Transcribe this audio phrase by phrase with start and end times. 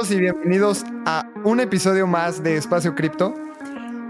[0.00, 3.34] todos y bienvenidos a un episodio más de Espacio Cripto.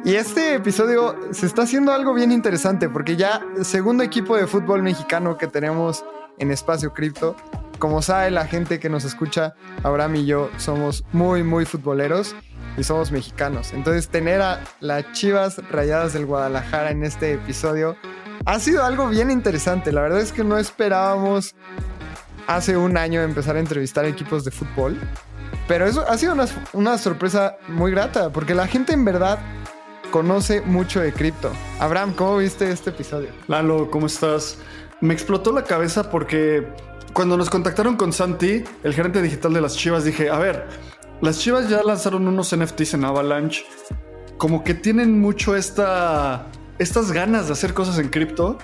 [0.05, 4.84] Y este episodio se está haciendo algo bien interesante porque ya segundo equipo de fútbol
[4.84, 6.05] mexicano que tenemos
[6.39, 7.34] en Espacio Cripto.
[7.80, 12.36] Como sabe la gente que nos escucha, Abraham y yo somos muy, muy futboleros
[12.77, 13.72] y somos mexicanos.
[13.72, 17.96] Entonces tener a las Chivas Rayadas del Guadalajara en este episodio
[18.45, 19.91] ha sido algo bien interesante.
[19.91, 21.57] La verdad es que no esperábamos
[22.47, 24.97] hace un año empezar a entrevistar equipos de fútbol.
[25.68, 29.38] Pero eso ha sido una, una sorpresa muy grata, porque la gente en verdad
[30.10, 31.50] conoce mucho de cripto.
[31.78, 33.28] Abraham, ¿cómo viste este episodio?
[33.48, 34.59] Lalo, ¿cómo estás?
[35.00, 36.66] Me explotó la cabeza porque
[37.12, 40.66] cuando nos contactaron con Santi, el gerente digital de las Chivas, dije, a ver,
[41.20, 43.64] las Chivas ya lanzaron unos NFTs en Avalanche,
[44.38, 46.46] como que tienen mucho esta,
[46.78, 48.59] estas ganas de hacer cosas en cripto,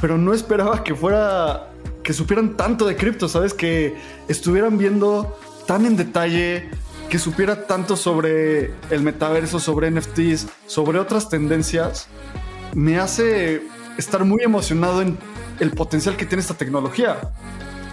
[0.00, 1.68] pero no esperaba que fuera,
[2.02, 3.54] que supieran tanto de cripto, ¿sabes?
[3.54, 3.96] Que
[4.28, 6.70] estuvieran viendo tan en detalle,
[7.08, 12.06] que supiera tanto sobre el metaverso, sobre NFTs, sobre otras tendencias,
[12.74, 13.62] me hace
[13.98, 15.18] estar muy emocionado en
[15.60, 17.18] el potencial que tiene esta tecnología.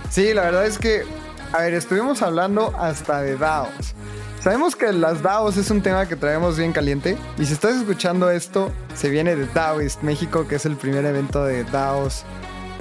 [0.10, 1.04] Sí, la verdad es que,
[1.52, 3.94] a ver, estuvimos hablando hasta de DAOs.
[4.42, 8.32] Sabemos que las DAOs es un tema que traemos bien caliente y si estás escuchando
[8.32, 12.24] esto, se viene de DAOist México, que es el primer evento de DAOs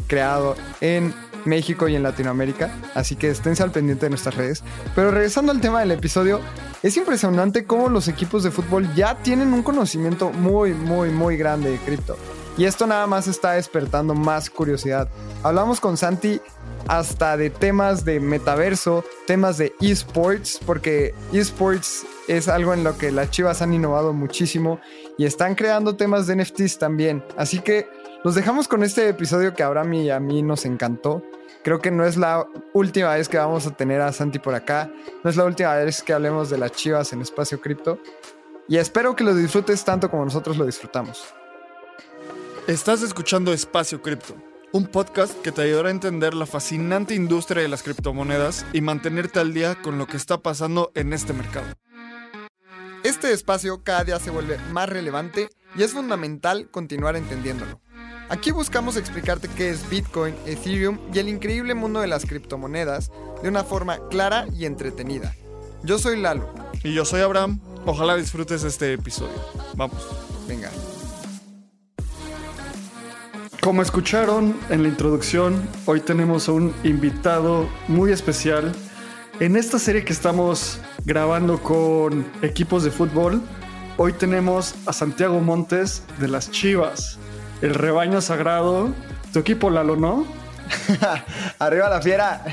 [0.06, 1.12] creado en
[1.48, 4.62] México y en Latinoamérica, así que esténse al pendiente de nuestras redes.
[4.94, 6.40] Pero regresando al tema del episodio,
[6.82, 11.70] es impresionante cómo los equipos de fútbol ya tienen un conocimiento muy, muy, muy grande
[11.70, 12.16] de cripto.
[12.56, 15.08] Y esto nada más está despertando más curiosidad.
[15.44, 16.40] Hablamos con Santi
[16.88, 23.12] hasta de temas de metaverso, temas de esports, porque esports es algo en lo que
[23.12, 24.80] las chivas han innovado muchísimo
[25.16, 27.22] y están creando temas de NFTs también.
[27.36, 27.86] Así que
[28.24, 31.22] los dejamos con este episodio que ahora a mí, a mí nos encantó.
[31.62, 34.90] Creo que no es la última vez que vamos a tener a Santi por acá.
[35.22, 37.98] No es la última vez que hablemos de las chivas en espacio cripto.
[38.68, 41.34] Y espero que lo disfrutes tanto como nosotros lo disfrutamos.
[42.66, 44.34] Estás escuchando Espacio Cripto,
[44.72, 49.40] un podcast que te ayudará a entender la fascinante industria de las criptomonedas y mantenerte
[49.40, 51.66] al día con lo que está pasando en este mercado.
[53.04, 57.80] Este espacio cada día se vuelve más relevante y es fundamental continuar entendiéndolo.
[58.30, 63.10] Aquí buscamos explicarte qué es Bitcoin, Ethereum y el increíble mundo de las criptomonedas
[63.42, 65.34] de una forma clara y entretenida.
[65.82, 66.52] Yo soy Lalo.
[66.84, 67.58] Y yo soy Abraham.
[67.86, 69.32] Ojalá disfrutes este episodio.
[69.76, 70.06] Vamos.
[70.46, 70.70] Venga.
[73.62, 78.72] Como escucharon en la introducción, hoy tenemos a un invitado muy especial.
[79.40, 83.40] En esta serie que estamos grabando con equipos de fútbol,
[83.96, 87.18] hoy tenemos a Santiago Montes de las Chivas
[87.62, 88.90] el rebaño sagrado.
[89.32, 90.26] Tu equipo, Lalo, ¿no?
[91.58, 92.44] Arriba la fiera.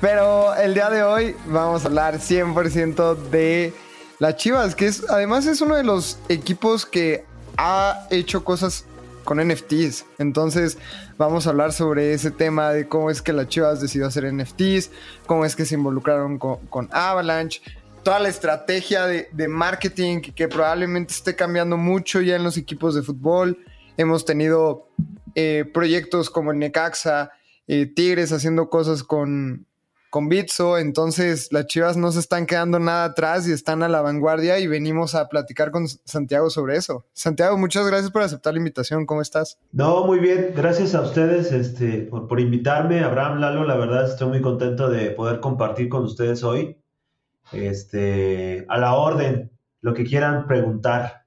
[0.00, 3.72] Pero el día de hoy vamos a hablar 100% de
[4.18, 7.24] las Chivas, que es además es uno de los equipos que
[7.56, 8.84] ha hecho cosas
[9.24, 10.04] con NFTs.
[10.18, 10.78] Entonces
[11.16, 14.90] vamos a hablar sobre ese tema de cómo es que las Chivas decidió hacer NFTs,
[15.26, 17.60] cómo es que se involucraron con, Avalanche,
[18.02, 22.94] toda la estrategia de, de marketing que probablemente esté cambiando mucho ya en los equipos
[22.94, 23.58] de fútbol.
[23.96, 24.88] Hemos tenido
[25.34, 27.30] eh, proyectos como el Necaxa,
[27.66, 29.66] eh, Tigres haciendo cosas con,
[30.10, 34.00] con Bitso, entonces las Chivas no se están quedando nada atrás y están a la
[34.00, 37.04] vanguardia y venimos a platicar con Santiago sobre eso.
[37.12, 39.58] Santiago, muchas gracias por aceptar la invitación, ¿cómo estás?
[39.72, 44.28] No, muy bien, gracias a ustedes este, por, por invitarme, Abraham, Lalo, la verdad estoy
[44.28, 46.78] muy contento de poder compartir con ustedes hoy.
[47.52, 51.25] Este, a la orden, lo que quieran preguntar.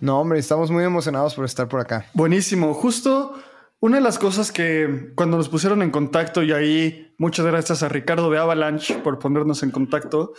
[0.00, 2.06] No, hombre, estamos muy emocionados por estar por acá.
[2.14, 2.74] Buenísimo.
[2.74, 3.34] Justo
[3.80, 7.88] una de las cosas que cuando nos pusieron en contacto, y ahí muchas gracias a
[7.88, 10.32] Ricardo de Avalanche por ponernos en contacto.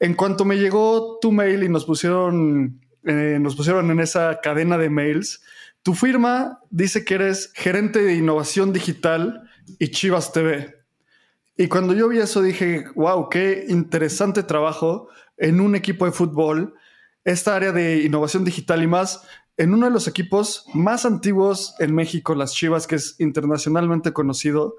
[0.00, 4.76] En cuanto me llegó tu mail y nos pusieron, eh, nos pusieron en esa cadena
[4.76, 5.42] de mails,
[5.82, 9.48] tu firma dice que eres gerente de innovación digital
[9.78, 10.74] y Chivas TV.
[11.56, 16.74] Y cuando yo vi eso dije, wow, qué interesante trabajo en un equipo de fútbol
[17.24, 19.22] esta área de innovación digital y más
[19.56, 24.76] en uno de los equipos más antiguos en México, las Chivas, que es internacionalmente conocido.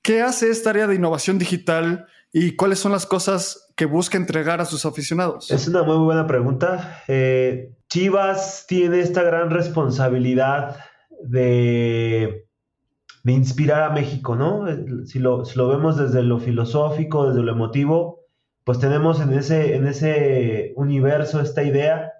[0.00, 4.62] ¿Qué hace esta área de innovación digital y cuáles son las cosas que busca entregar
[4.62, 5.50] a sus aficionados?
[5.50, 7.02] Es una muy buena pregunta.
[7.06, 10.76] Eh, Chivas tiene esta gran responsabilidad
[11.22, 12.46] de,
[13.24, 14.64] de inspirar a México, ¿no?
[15.04, 18.17] Si lo, si lo vemos desde lo filosófico, desde lo emotivo,
[18.68, 22.12] pues tenemos en ese, en ese universo esta idea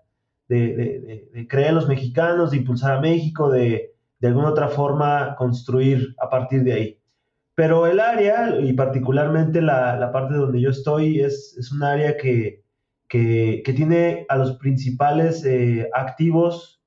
[0.49, 6.17] de, creer en los mexicanos, de impulsar a México, de de alguna otra forma construir
[6.19, 7.01] a partir de ahí.
[7.55, 12.65] Pero el área, y particularmente la, parte donde yo estoy, es, es un área que,
[13.11, 16.83] que, tiene a los principales eh, activos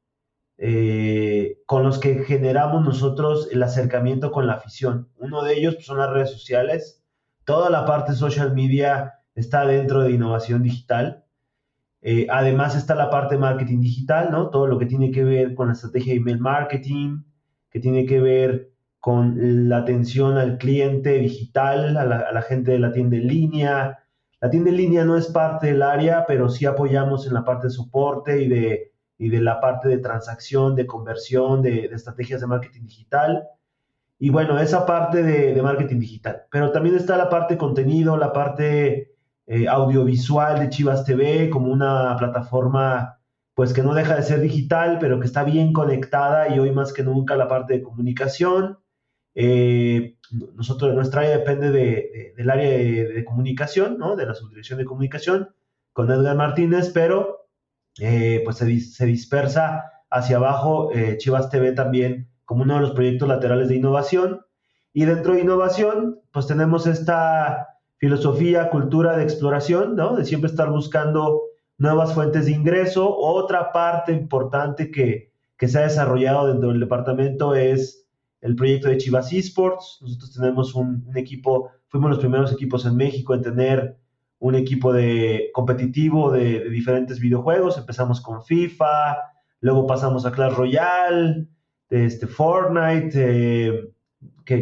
[0.58, 5.10] eh, con los que generamos nosotros el acercamiento con la afición.
[5.18, 7.04] Uno de ellos pues, son las redes sociales.
[7.46, 11.26] Toda la parte social media está dentro de innovación digital.
[12.02, 14.50] Eh, además está la parte de marketing digital, ¿no?
[14.50, 17.24] Todo lo que tiene que ver con la estrategia de email marketing,
[17.70, 22.92] que tiene que ver con la atención al cliente digital, a la, gente de la
[22.92, 24.00] tienda en línea.
[24.40, 27.68] La tienda en línea no es parte del área, pero sí apoyamos en la parte
[27.68, 32.48] de soporte y de, y de la parte de transacción, de conversión, de, estrategias de
[32.48, 33.48] marketing digital.
[34.20, 36.44] Y bueno, esa parte de, marketing digital.
[36.52, 39.11] Pero también está la parte de contenido, la parte
[39.54, 43.20] eh, audiovisual de Chivas TV como una plataforma
[43.54, 46.94] pues que no deja de ser digital, pero que está bien conectada y hoy más
[46.94, 48.80] que nunca la parte de comunicación
[49.36, 50.16] eh,
[50.56, 54.16] nosotros, nuestra área depende del área de, comunicación, ¿no?
[54.16, 55.50] De la subdirección de comunicación
[55.92, 57.50] con Edgar Martínez, pero
[58.00, 63.68] eh, pues se, dispersa hacia abajo Chivas TV también como uno de los proyectos laterales
[63.68, 64.46] de innovación.
[64.94, 67.72] Y dentro de innovación, pues tenemos esta
[68.02, 70.16] filosofía, cultura de exploración, ¿no?
[70.16, 71.44] De siempre estar buscando
[71.78, 73.16] nuevas fuentes de ingreso.
[73.16, 78.08] Otra parte importante que, que se ha desarrollado dentro del departamento es
[78.42, 80.00] el proyecto de Chivas Esports.
[80.02, 83.98] Nosotros tenemos un, equipo, fuimos los primeros equipos en México en tener
[84.40, 87.78] un equipo de competitivo de, diferentes videojuegos.
[87.78, 89.16] Empezamos con FIFA,
[89.60, 91.48] luego pasamos a Clash Royale,
[91.92, 93.92] este, Fortnite, eh,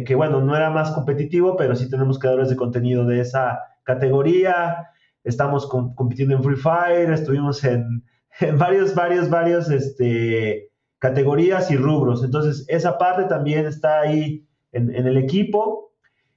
[0.04, 4.88] que, bueno, no era más competitivo, pero sí tenemos creadores de contenido de esa categoría.
[5.24, 8.04] Estamos compitiendo en Free Fire, estuvimos en,
[8.40, 12.22] en varios, varios, varios, este, categorías y rubros.
[12.22, 15.92] Entonces, esa parte también está ahí en, el equipo.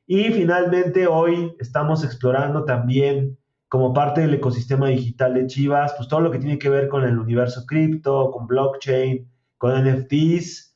[0.07, 6.19] Y finalmente, hoy estamos explorando también como parte del ecosistema digital de Chivas, pues todo
[6.19, 9.27] lo que tiene que ver con el universo cripto, con blockchain,
[9.57, 10.72] con NFTs.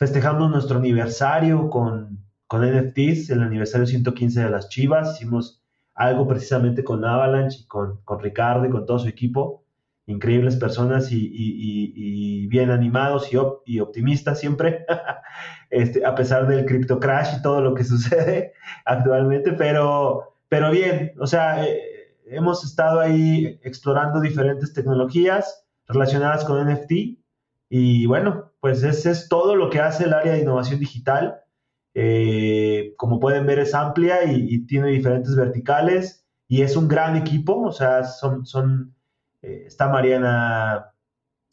[0.00, 5.16] Festejamos nuestro aniversario con, con NFTs, el aniversario 115 de las Chivas.
[5.16, 5.62] Hicimos
[5.94, 9.60] algo precisamente con Avalanche y con, con Ricardo y con todo su equipo
[10.06, 13.30] increíbles personas y, bien animados
[13.66, 14.84] y, optimistas siempre,
[15.70, 18.54] este, a pesar del cripto crash y todo lo que sucede
[18.84, 26.66] actualmente, pero, pero bien, o sea, eh, hemos estado ahí explorando diferentes tecnologías relacionadas con
[26.66, 26.92] NFT
[27.68, 31.40] y bueno, pues ese es todo lo que hace el área de innovación digital.
[31.94, 37.60] Eh, como pueden ver es amplia y, tiene diferentes verticales y es un gran equipo,
[37.62, 38.94] o sea, son, son
[39.42, 40.92] eh, está Mariana,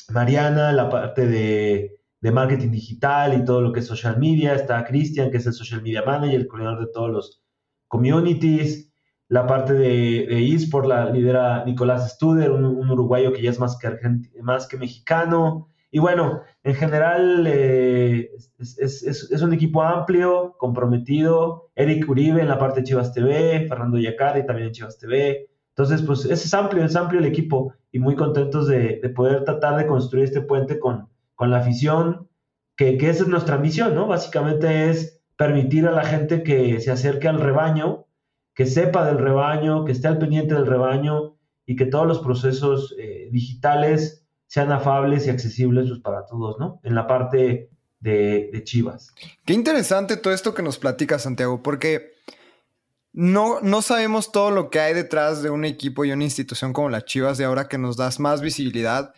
[0.10, 1.94] Mariana, la parte de,
[2.32, 5.82] marketing digital y todo lo que es social media, está Cristian, que es el social
[5.82, 7.42] media manager, el coordinador de todos los
[7.88, 8.92] communities,
[9.30, 13.98] la parte de, eSport la lidera Nicolás Studer, un, uruguayo que ya es más que,
[14.42, 15.70] más que mexicano.
[15.90, 21.70] Y bueno, en general eh, es, un equipo amplio, comprometido.
[21.76, 25.48] Eric Uribe en la parte de Chivas TV, Fernando Yacari también en Chivas TV,
[25.78, 29.86] entonces, pues es amplio, es amplio el equipo y muy contentos de, poder tratar de
[29.86, 32.28] construir este puente con, con la afición,
[32.76, 34.08] que, que, esa es nuestra misión, ¿no?
[34.08, 38.08] Básicamente es permitir a la gente que se acerque al rebaño,
[38.56, 41.36] que sepa del rebaño, que esté al pendiente del rebaño
[41.68, 46.80] y que todos los procesos eh, digitales sean afables y accesibles pues, para todos, ¿no?
[46.84, 49.14] En la parte de, Chivas.
[49.46, 52.14] Qué interesante todo esto que nos platica, Santiago, porque
[53.12, 56.90] no, no sabemos todo lo que hay detrás de un equipo y una institución como
[56.90, 59.14] las Chivas de ahora que nos das más visibilidad.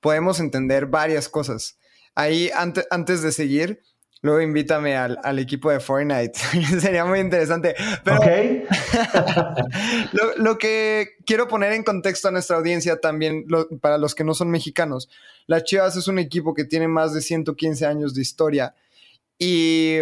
[0.00, 1.78] Podemos entender varias cosas.
[2.14, 3.80] Ahí, antes de seguir,
[4.22, 6.38] luego invítame al, equipo de Fortnite.
[6.80, 7.74] Sería muy interesante.
[8.04, 8.20] Pero
[10.36, 13.46] lo, que quiero poner en contexto a nuestra audiencia también,
[13.80, 15.08] para los que no son mexicanos,
[15.46, 18.74] las Chivas es un equipo que tiene más de 115 años de historia
[19.38, 19.98] y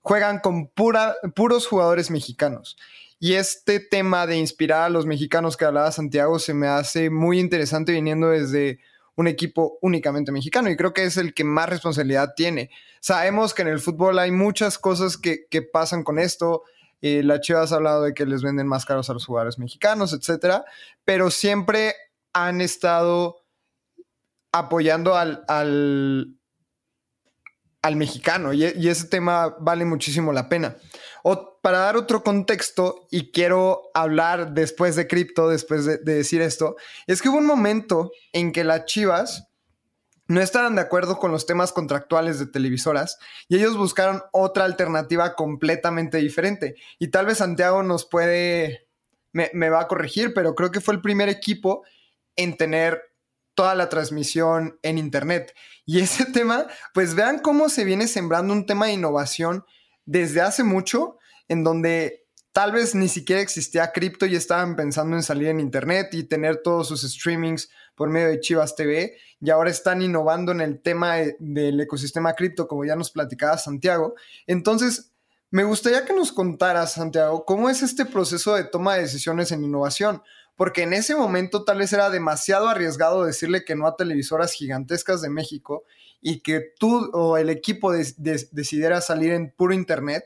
[0.00, 2.76] juegan con pura, puros jugadores mexicanos.
[3.18, 7.40] Y este tema de inspirar a los mexicanos que hablaba Santiago se me hace muy
[7.40, 8.78] interesante viniendo desde
[9.16, 12.70] un equipo únicamente mexicano y creo que es el que más responsabilidad tiene.
[13.00, 16.62] Sabemos que en el fútbol hay muchas cosas que, pasan con esto.
[17.00, 20.12] Eh, la Chivas ha hablado de que les venden más caros a los jugadores mexicanos,
[20.12, 20.64] etcétera,
[21.04, 21.94] pero siempre
[22.32, 23.42] han estado
[24.52, 25.44] apoyando al,
[27.86, 30.76] al mexicano y, ese tema vale muchísimo la pena.
[31.66, 36.76] Para dar otro contexto, y quiero hablar después de cripto, después de, decir esto,
[37.08, 39.48] es que hubo un momento en que las Chivas
[40.28, 43.18] no estaban de acuerdo con los temas contractuales de televisoras
[43.48, 46.76] y ellos buscaron otra alternativa completamente diferente.
[47.00, 48.86] Y tal vez Santiago nos puede,
[49.32, 51.82] me, va a corregir, pero creo que fue el primer equipo
[52.36, 53.02] en tener
[53.56, 55.52] toda la transmisión en Internet.
[55.84, 59.64] Y ese tema, pues vean cómo se viene sembrando un tema de innovación
[60.04, 65.22] desde hace mucho, en donde tal vez ni siquiera existía cripto y estaban pensando en
[65.22, 69.70] salir en internet y tener todos sus streamings por medio de Chivas TV y ahora
[69.70, 74.14] están innovando en el tema del ecosistema cripto, como ya nos platicaba Santiago.
[74.46, 75.12] Entonces,
[75.50, 79.62] me gustaría que nos contaras, Santiago, cómo es este proceso de toma de decisiones en
[79.62, 80.22] innovación,
[80.56, 85.20] porque en ese momento tal vez era demasiado arriesgado decirle que no a televisoras gigantescas
[85.20, 85.84] de México
[86.20, 90.24] y que tú o el equipo decidiera salir en puro internet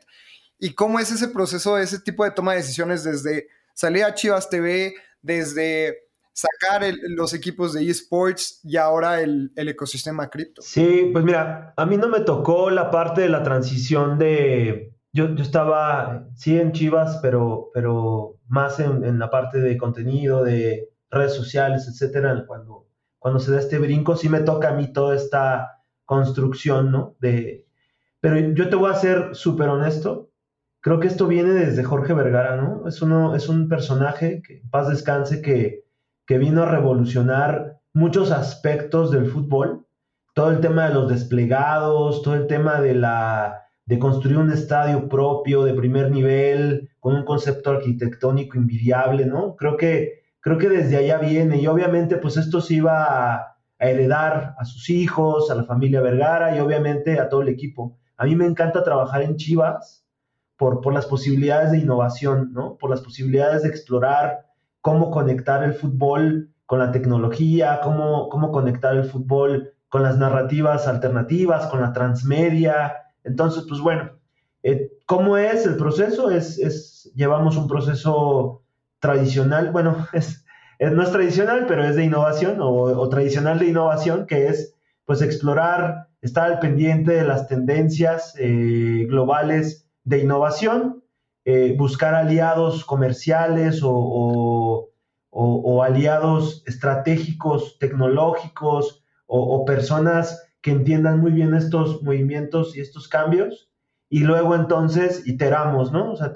[0.60, 4.50] y cómo es ese proceso, ese tipo de toma de decisiones desde salir a Chivas
[4.50, 10.62] TV, desde sacar los equipos de esports y ahora el, ecosistema cripto.
[10.62, 14.94] Sí, pues mira, a mí no me tocó la parte de la transición de...
[15.12, 20.44] Yo, yo estaba, sí, en Chivas, pero, pero más en, en, la parte de contenido,
[20.44, 22.44] de redes sociales, etcétera.
[22.46, 22.86] Cuando,
[23.18, 27.16] cuando se da este brinco, sí me toca a mí toda esta construcción, ¿no?
[27.18, 27.66] De,
[28.20, 30.29] pero yo te voy a ser súper honesto
[30.80, 32.88] creo que esto viene desde Jorge Vergara, ¿no?
[32.88, 35.84] Es, uno, es un personaje, que paz descanse, que,
[36.26, 39.86] que vino a revolucionar muchos aspectos del fútbol.
[40.34, 43.56] Todo el tema de los desplegados, todo el tema de la
[43.86, 49.56] de construir un estadio propio de primer nivel con un concepto arquitectónico invidiable, ¿no?
[49.56, 53.88] Creo que creo que desde allá viene y obviamente pues esto se iba a, a
[53.88, 57.98] heredar a sus hijos, a la familia Vergara y obviamente a todo el equipo.
[58.16, 60.04] A mí me encanta trabajar en Chivas
[60.60, 62.76] por, las posibilidades de innovación, ¿no?
[62.76, 64.44] Por las posibilidades de explorar
[64.82, 70.86] cómo conectar el fútbol con la tecnología, cómo, cómo conectar el fútbol con las narrativas
[70.86, 72.94] alternativas, con la transmedia.
[73.24, 74.10] Entonces, pues bueno,
[74.62, 76.30] eh, ¿cómo es el proceso?
[76.30, 78.62] Es, es, llevamos un proceso
[78.98, 80.44] tradicional, bueno, es,
[80.78, 84.74] no es tradicional, pero es de innovación o, tradicional de innovación, que es
[85.06, 91.04] pues explorar, estar al pendiente de las tendencias eh, globales de innovación,
[91.44, 94.86] eh, buscar aliados comerciales o,
[95.82, 103.70] aliados estratégicos, tecnológicos o, personas que entiendan muy bien estos movimientos y estos cambios.
[104.10, 106.12] Y luego entonces iteramos, ¿no?
[106.12, 106.32] O sea,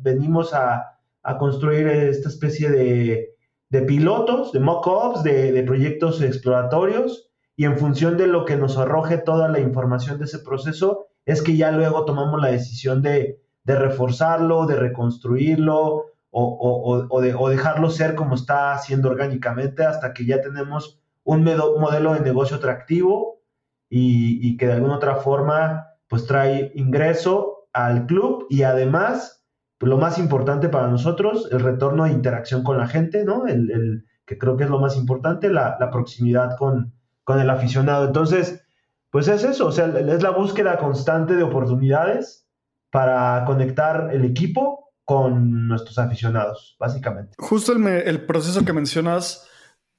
[0.00, 0.96] venimos a,
[1.38, 8.26] construir esta especie de, pilotos, de mock-ups, de, de proyectos exploratorios y en función de
[8.26, 12.40] lo que nos arroje toda la información de ese proceso, es que ya luego tomamos
[12.40, 20.12] la decisión de, reforzarlo, de reconstruirlo o, de, dejarlo ser como está haciendo orgánicamente hasta
[20.12, 23.40] que ya tenemos un modelo de negocio atractivo
[23.88, 29.44] y, que de alguna otra forma pues trae ingreso al club y además
[29.78, 33.46] pues, lo más importante para nosotros, el retorno de interacción con la gente, ¿no?
[33.46, 36.92] El, que creo que es lo más importante, la, proximidad con,
[37.24, 38.06] con el aficionado.
[38.06, 38.64] Entonces,
[39.10, 42.46] pues es eso, o sea, es la búsqueda constante de oportunidades
[42.90, 47.34] para conectar el equipo con nuestros aficionados, básicamente.
[47.38, 49.48] Justo el, proceso que mencionas,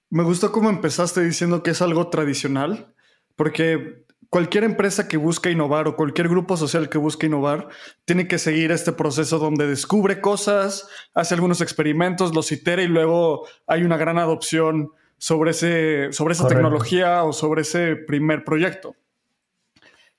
[0.09, 2.93] me gustó cómo empezaste diciendo que es algo tradicional,
[3.35, 7.67] porque cualquier empresa que busca innovar o cualquier grupo social que busque innovar
[8.05, 13.45] tiene que seguir este proceso donde descubre cosas, hace algunos experimentos, los itera y luego
[13.67, 14.91] hay una gran adopción
[15.21, 18.95] sobre, ese, sobre esa tecnología o sobre ese primer proyecto.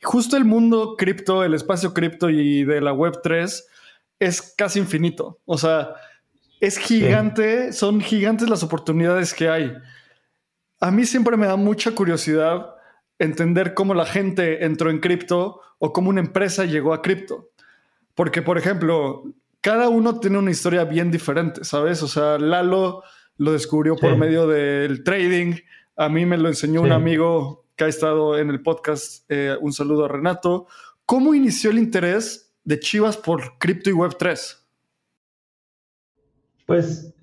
[0.00, 3.66] Justo el mundo cripto, el espacio cripto y de la Web 3
[4.20, 5.40] es casi infinito.
[5.44, 5.94] O sea,
[6.60, 9.72] es gigante, son gigantes las oportunidades que hay.
[10.78, 12.76] A mí siempre me da mucha curiosidad
[13.18, 17.48] entender cómo la gente entró en cripto o cómo una empresa llegó a cripto.
[18.14, 19.24] Porque, por ejemplo,
[19.60, 22.04] cada uno tiene una historia bien diferente, ¿sabes?
[22.04, 23.02] O sea, Lalo
[23.36, 25.56] lo descubrió por medio del trading.
[25.96, 29.24] A mí me lo enseñó un amigo que ha estado en el podcast.
[29.28, 30.66] Eh, un saludo a Renato.
[31.06, 34.58] ¿Cómo inició el interés de Chivas por cripto y Web 3?
[36.66, 37.14] Pues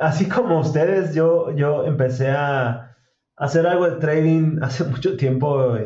[0.00, 2.96] así como ustedes, yo, yo empecé a
[3.36, 5.76] hacer algo de trading hace mucho tiempo,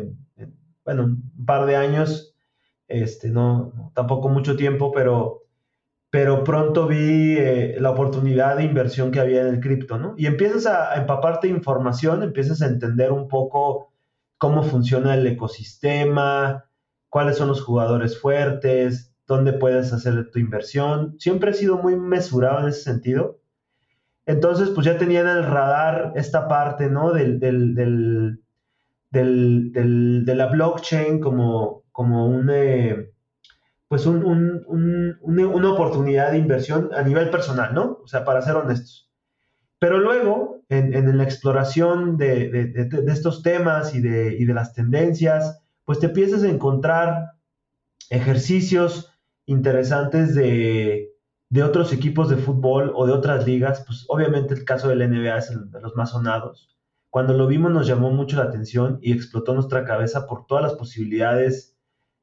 [0.84, 2.34] bueno, un par de años,
[2.88, 5.39] este, no, tampoco mucho tiempo, pero
[6.10, 10.14] pero pronto vi eh, la oportunidad de inversión que había en el cripto, ¿no?
[10.16, 13.92] Y empiezas a, empaparte información, empiezas a entender un poco
[14.36, 16.64] cómo funciona el ecosistema,
[17.08, 21.14] cuáles son los jugadores fuertes, dónde puedes hacer tu inversión.
[21.18, 23.38] Siempre he sido muy mesurado en ese sentido.
[24.26, 27.12] Entonces, pues ya tenía en el radar esta parte, ¿no?
[27.12, 27.74] Del, del,
[29.10, 33.09] del, de la blockchain como, como un, eh,
[33.90, 37.98] pues una oportunidad de inversión a nivel personal, ¿no?
[38.04, 39.10] O sea, para ser honestos.
[39.80, 45.98] Pero luego, en, la exploración de, estos temas y de, y de las tendencias, pues
[45.98, 47.32] te empiezas a encontrar
[48.10, 49.12] ejercicios
[49.46, 51.12] interesantes de,
[51.48, 55.36] de otros equipos de fútbol o de otras ligas, pues obviamente el caso del NBA
[55.36, 56.78] es el de los más sonados.
[57.08, 60.74] Cuando lo vimos nos llamó mucho la atención y explotó nuestra cabeza por todas las
[60.74, 61.76] posibilidades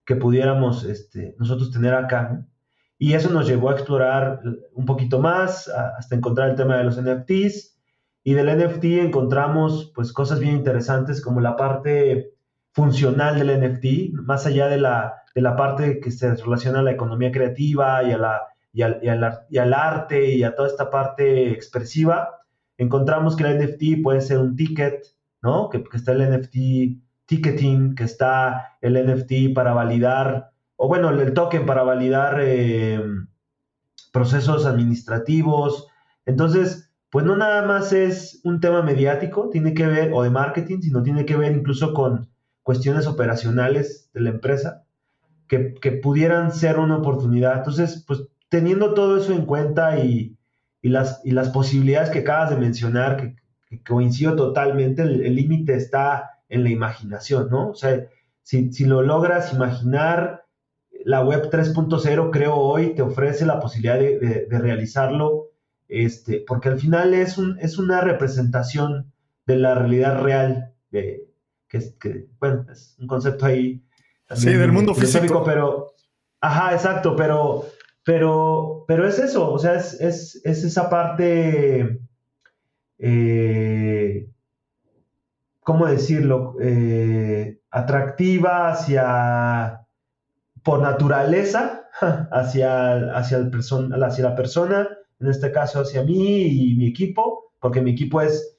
[0.08, 2.44] que pudiéramos este, nosotros tener acá.
[2.98, 4.42] Y eso nos llevó a explorar
[4.74, 7.78] un poquito más, hasta encontrar el tema de los NFTs.
[8.24, 12.32] Y del NFT encontramos pues cosas bien interesantes como la parte
[12.72, 16.92] funcional del NFT, más allá de la, de la parte que se relaciona a la
[16.92, 18.42] economía creativa y a la
[18.78, 22.30] y al, arte y a toda esta parte expresiva,
[22.78, 25.04] encontramos que el NFT puede ser un ticket,
[25.42, 25.70] ¿no?
[25.70, 31.66] Que, está el NFT ticketing, que está el NFT para validar, o bueno, el token
[31.66, 33.00] para validar eh,
[34.12, 35.88] procesos administrativos.
[36.26, 40.80] Entonces, pues no nada más es un tema mediático, tiene que ver, o de marketing,
[40.82, 42.30] sino tiene que ver incluso con
[42.64, 44.84] cuestiones operacionales de la empresa
[45.48, 47.58] que, que pudieran ser una oportunidad.
[47.58, 50.38] Entonces, pues teniendo todo eso en cuenta y,
[50.82, 53.36] las, y las posibilidades que acabas de mencionar, que,
[53.84, 57.70] coincido totalmente, el límite está en la imaginación, ¿no?
[57.70, 58.08] O sea,
[58.44, 60.46] si, lo logras imaginar,
[61.06, 65.52] la web 3.0 creo hoy te ofrece la posibilidad de, realizarlo,
[65.88, 69.12] este, porque al final es, un, es una representación
[69.46, 71.28] de la realidad real, de,
[71.68, 73.84] que, que, bueno, es un concepto ahí.
[74.36, 75.44] Sí, del mundo físico.
[75.46, 75.94] Pero,
[76.42, 77.66] ajá, exacto, pero
[78.08, 82.00] pero, pero es eso, o sea, es, esa parte,
[83.00, 84.30] eh,
[85.68, 86.56] ¿cómo decirlo?
[86.62, 89.86] Eh, atractiva hacia,
[90.64, 91.90] por naturaleza,
[92.32, 93.52] hacia, hacia, el
[94.02, 94.88] hacia la persona,
[95.20, 98.58] en este caso hacia mí y mi equipo, porque mi equipo es,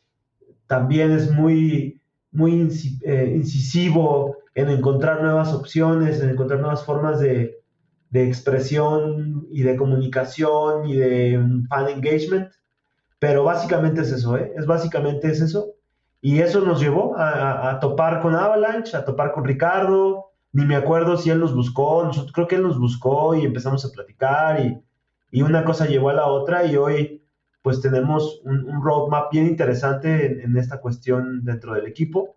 [0.66, 1.98] también es muy,
[2.30, 2.68] muy
[3.04, 7.58] eh, incisivo en encontrar nuevas opciones, en encontrar nuevas formas de,
[8.10, 12.50] de expresión y de comunicación y de fan engagement.
[13.18, 14.52] Pero básicamente es eso, ¿eh?
[14.58, 15.77] Es básicamente es eso.
[16.20, 20.32] Y eso nos llevó a, topar con Avalanche, a topar con Ricardo.
[20.52, 23.90] Ni me acuerdo si él nos buscó, creo que él nos buscó y empezamos a
[23.90, 24.82] platicar y,
[25.42, 27.22] una cosa llevó a la otra y hoy
[27.60, 32.36] pues tenemos un, roadmap bien interesante en, esta cuestión dentro del equipo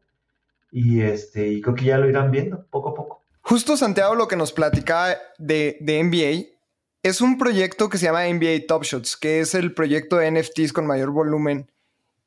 [0.71, 3.21] y, este, y creo que ya lo irán viendo poco a poco.
[3.41, 6.53] Justo Santiago lo que nos platicaba de, NBA
[7.03, 10.73] es un proyecto que se llama NBA Top Shots, que es el proyecto de NFTs
[10.73, 11.71] con mayor volumen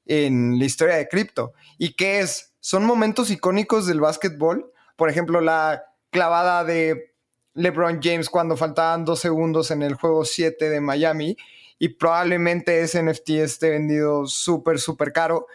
[0.06, 1.52] en la historia de cripto.
[1.78, 2.54] ¿Y qué es?
[2.60, 4.72] Son momentos icónicos del básquetbol.
[4.96, 7.14] Por ejemplo, la clavada de
[7.54, 11.36] LeBron James cuando faltaban dos segundos en el juego 7 de Miami.
[11.78, 15.46] Y probablemente ese NFT esté vendido súper, súper caro.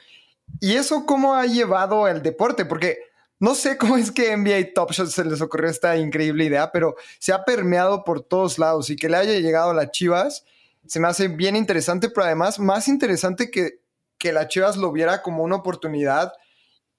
[0.60, 2.66] ¿Y eso cómo ha llevado el deporte?
[2.66, 3.00] Porque
[3.40, 6.96] no sé cómo es que NBA Top Shot se les ocurrió esta increíble idea, pero
[7.20, 10.44] se ha permeado por todos lados y que le haya llegado a las Chivas
[10.90, 13.79] se me hace bien interesante, pero además más interesante que,
[14.20, 16.34] que las Chivas lo viera como una oportunidad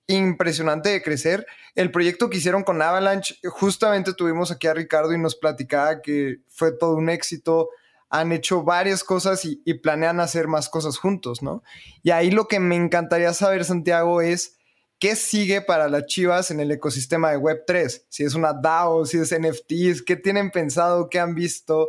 [0.08, 1.46] impresionante de crecer.
[1.76, 6.40] El proyecto que hicieron con Avalanche, justamente tuvimos aquí a Ricardo y nos platicaba que
[6.48, 7.68] fue todo un éxito.
[8.08, 11.62] Han hecho varias cosas y, y planean hacer más cosas juntos, ¿no?
[12.02, 14.56] Y ahí lo que me encantaría saber, Santiago, es
[15.00, 18.02] ¿Qué sigue para las Chivas en el ecosistema de Web3?
[18.10, 21.08] Si es una DAO, si es NFTs, ¿qué tienen pensado?
[21.08, 21.88] ¿Qué han visto?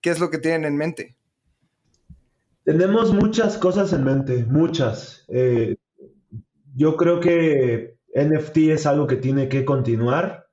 [0.00, 1.16] ¿Qué es lo que tienen en mente?
[2.68, 5.24] Tenemos muchas cosas en mente, muchas.
[5.28, 5.76] Eh,
[6.74, 10.48] yo creo que NFT es algo que tiene que continuar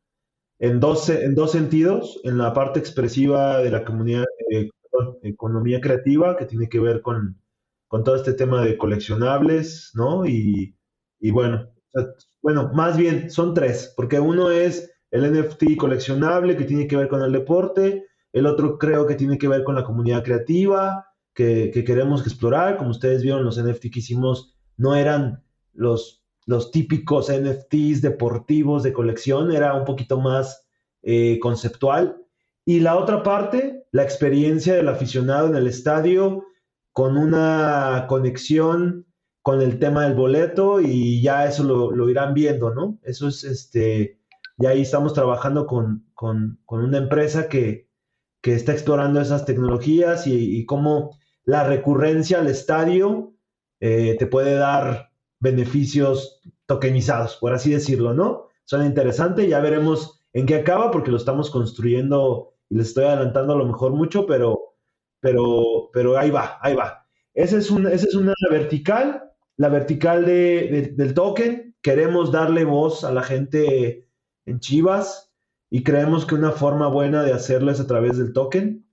[0.58, 2.21] en dos, en dos sentidos.
[2.23, 4.69] En la parte expresiva de la comunidad, eh,
[5.23, 7.38] economía creativa, que tiene que ver con,
[7.89, 10.25] con todo este tema de coleccionables, ¿no?
[10.25, 10.73] Y,
[11.19, 11.69] y bueno,
[12.41, 17.10] bueno, más bien son tres, porque uno es el NFT coleccionable que tiene que ver
[17.10, 21.84] con el deporte, el otro creo que tiene que ver con la comunidad creativa que,
[21.86, 25.43] queremos explorar, como ustedes vieron los NFT que hicimos no eran
[25.74, 30.67] los, los típicos NFTs deportivos de colección, era un poquito más
[31.04, 32.17] eh, conceptual.
[32.65, 36.45] Y la otra parte, la experiencia del aficionado en el estadio
[36.91, 39.06] con una conexión
[39.41, 42.98] con el tema del boleto y ya eso lo, irán viendo, ¿no?
[43.04, 44.19] Eso es, este,
[44.58, 46.08] ya ahí estamos trabajando con,
[46.67, 47.86] una empresa que,
[48.41, 53.34] está explorando esas tecnologías y, cómo la recurrencia al estadio
[53.79, 58.47] eh, te puede dar beneficios tokenizados, por así decirlo, ¿no?
[58.63, 63.53] Suena interesante, ya veremos en qué acaba porque lo estamos construyendo y les estoy adelantando
[63.53, 64.75] a lo mejor mucho, pero,
[65.19, 67.05] pero, pero ahí va, ahí va.
[67.34, 71.75] Esa es, una, esa es una vertical, la vertical del token.
[71.81, 74.10] Queremos darle voz a la gente
[74.45, 75.34] en Chivas
[75.69, 78.85] y creemos que una forma buena de hacerlo es a través del token.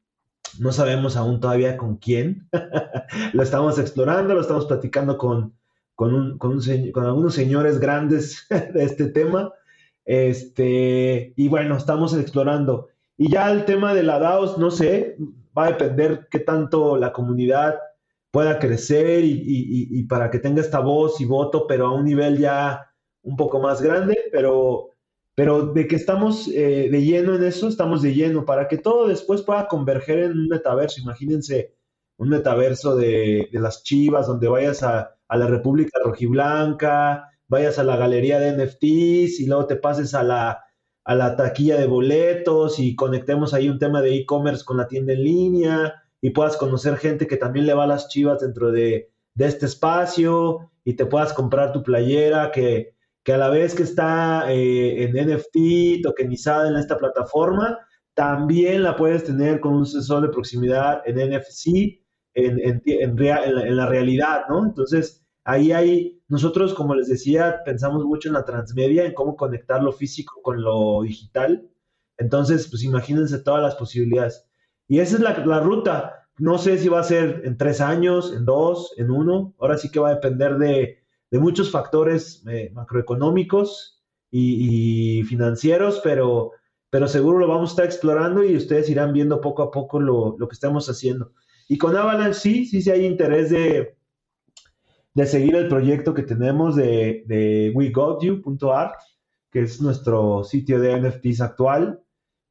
[0.59, 2.49] No sabemos aún todavía con quién.
[3.33, 5.55] lo estamos explorando, lo estamos platicando con,
[5.95, 6.61] con, con,
[6.93, 9.53] con algunos señores grandes de este tema.
[10.05, 12.89] Este, y bueno, estamos explorando.
[13.17, 15.17] Y ya el tema de la DAOs, no sé,
[15.57, 17.79] va a depender qué tanto la comunidad
[18.31, 22.91] pueda crecer y, para que tenga esta voz y voto, pero a un nivel ya
[23.23, 24.92] un poco más grande, pero,
[25.35, 29.09] pero de que estamos eh, de lleno en eso, estamos de lleno, para que todo
[29.09, 31.01] después pueda converger en un metaverso.
[31.01, 31.75] Imagínense
[32.19, 37.97] un metaverso de, las chivas, donde vayas a, a la República Rojiblanca, vayas a la
[37.97, 40.65] galería de NFTs y luego te pases a la,
[41.05, 45.13] a la taquilla de boletos y conectemos ahí un tema de e-commerce con la tienda
[45.13, 49.11] en línea y puedas conocer gente que también le va a las chivas dentro de,
[49.37, 52.95] este espacio y te puedas comprar tu playera que,
[53.27, 57.79] a la vez que está eh, en NFT, tokenizada en esta plataforma,
[58.15, 62.01] también la puedes tener con un sensor de proximidad en NFC,
[62.35, 64.65] en, en, en, la, realidad, ¿no?
[64.65, 69.83] Entonces, ahí hay, nosotros, como les decía, pensamos mucho en la transmedia, en cómo conectar
[69.83, 71.69] lo físico con lo digital.
[72.19, 74.49] Entonces, pues imagínense todas las posibilidades.
[74.89, 76.29] Y esa es la, ruta.
[76.39, 79.55] No sé si va a ser en tres años, en dos, en uno.
[79.59, 81.02] Ahora sí que va a depender de,
[81.39, 86.53] muchos factores eh, macroeconómicos y, financieros, pero,
[86.91, 90.37] pero seguro lo vamos a estar explorando y ustedes irán viendo poco a poco lo,
[90.37, 91.33] que estamos haciendo.
[91.69, 93.97] Y con Avalanche sí, sí, sí hay interés de,
[95.15, 98.95] de seguir el proyecto que tenemos de, de wegotYou.art,
[99.51, 102.03] que es nuestro sitio de NFTs actual.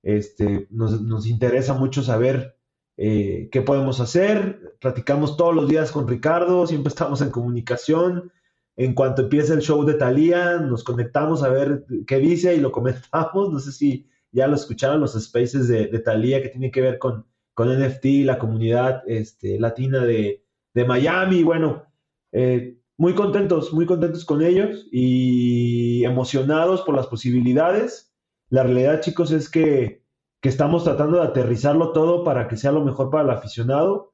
[0.03, 2.57] Este, nos, interesa mucho saber
[2.97, 4.75] eh, qué podemos hacer.
[4.79, 8.31] Platicamos todos los días con Ricardo, siempre estamos en comunicación.
[8.77, 12.71] En cuanto empieza el show de Talía, nos conectamos a ver qué dice y lo
[12.71, 13.51] comentamos.
[13.51, 16.99] No sé si ya lo escucharon los spaces de, de Talía que tiene que ver
[16.99, 20.43] con, con NFT, la comunidad este, latina de,
[20.87, 21.43] Miami.
[21.43, 21.83] Bueno,
[22.31, 28.11] eh, muy contentos, muy contentos con ellos y emocionados por las posibilidades
[28.51, 30.03] la realidad, chicos, es que,
[30.43, 34.10] estamos tratando de aterrizarlo todo para que sea lo mejor para el aficionado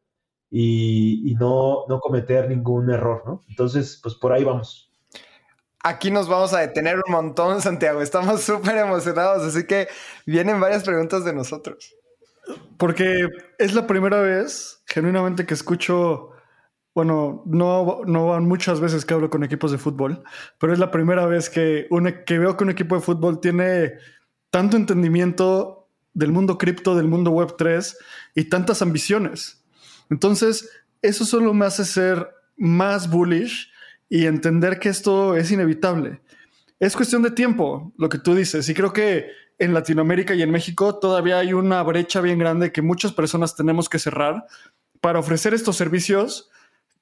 [0.49, 3.43] y, no, no cometer ningún error, ¿no?
[3.49, 4.91] Entonces, pues por ahí vamos.
[5.83, 8.01] Aquí nos vamos a detener un montón, Santiago.
[8.01, 9.87] Estamos súper emocionados, así que
[10.25, 11.95] vienen varias preguntas de nosotros.
[12.77, 16.31] Porque es la primera vez, genuinamente, que escucho,
[16.95, 20.23] bueno, no, no van muchas veces que hablo con equipos de fútbol,
[20.59, 21.87] pero es la primera vez que,
[22.25, 23.93] que veo que un equipo de fútbol tiene
[24.49, 27.97] tanto entendimiento del mundo cripto, del mundo web 3
[28.35, 29.66] y tantas ambiciones.
[30.09, 30.69] Entonces,
[31.01, 33.71] eso solo me hace ser más bullish
[34.09, 36.21] y entender que esto es inevitable.
[36.79, 39.27] Es cuestión de tiempo, lo que tú dices, y creo que
[39.59, 43.89] en Latinoamérica y en México todavía hay una brecha bien grande que muchas personas tenemos
[43.89, 44.45] que cerrar
[45.01, 46.49] para ofrecer estos servicios,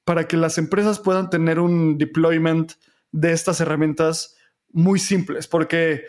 [0.06, 2.74] para que las empresas puedan tener un deployment
[3.12, 4.36] de estas herramientas
[4.72, 6.04] muy simples, porque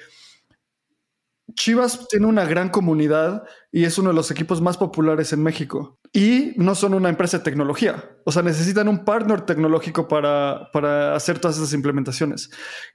[1.55, 6.01] Chivas tiene una gran comunidad y es uno de los equipos más populares en México.
[6.13, 8.11] Y no son una empresa de tecnología.
[8.25, 12.51] O sea, necesitan un partner tecnológico para, hacer todas esas implementaciones.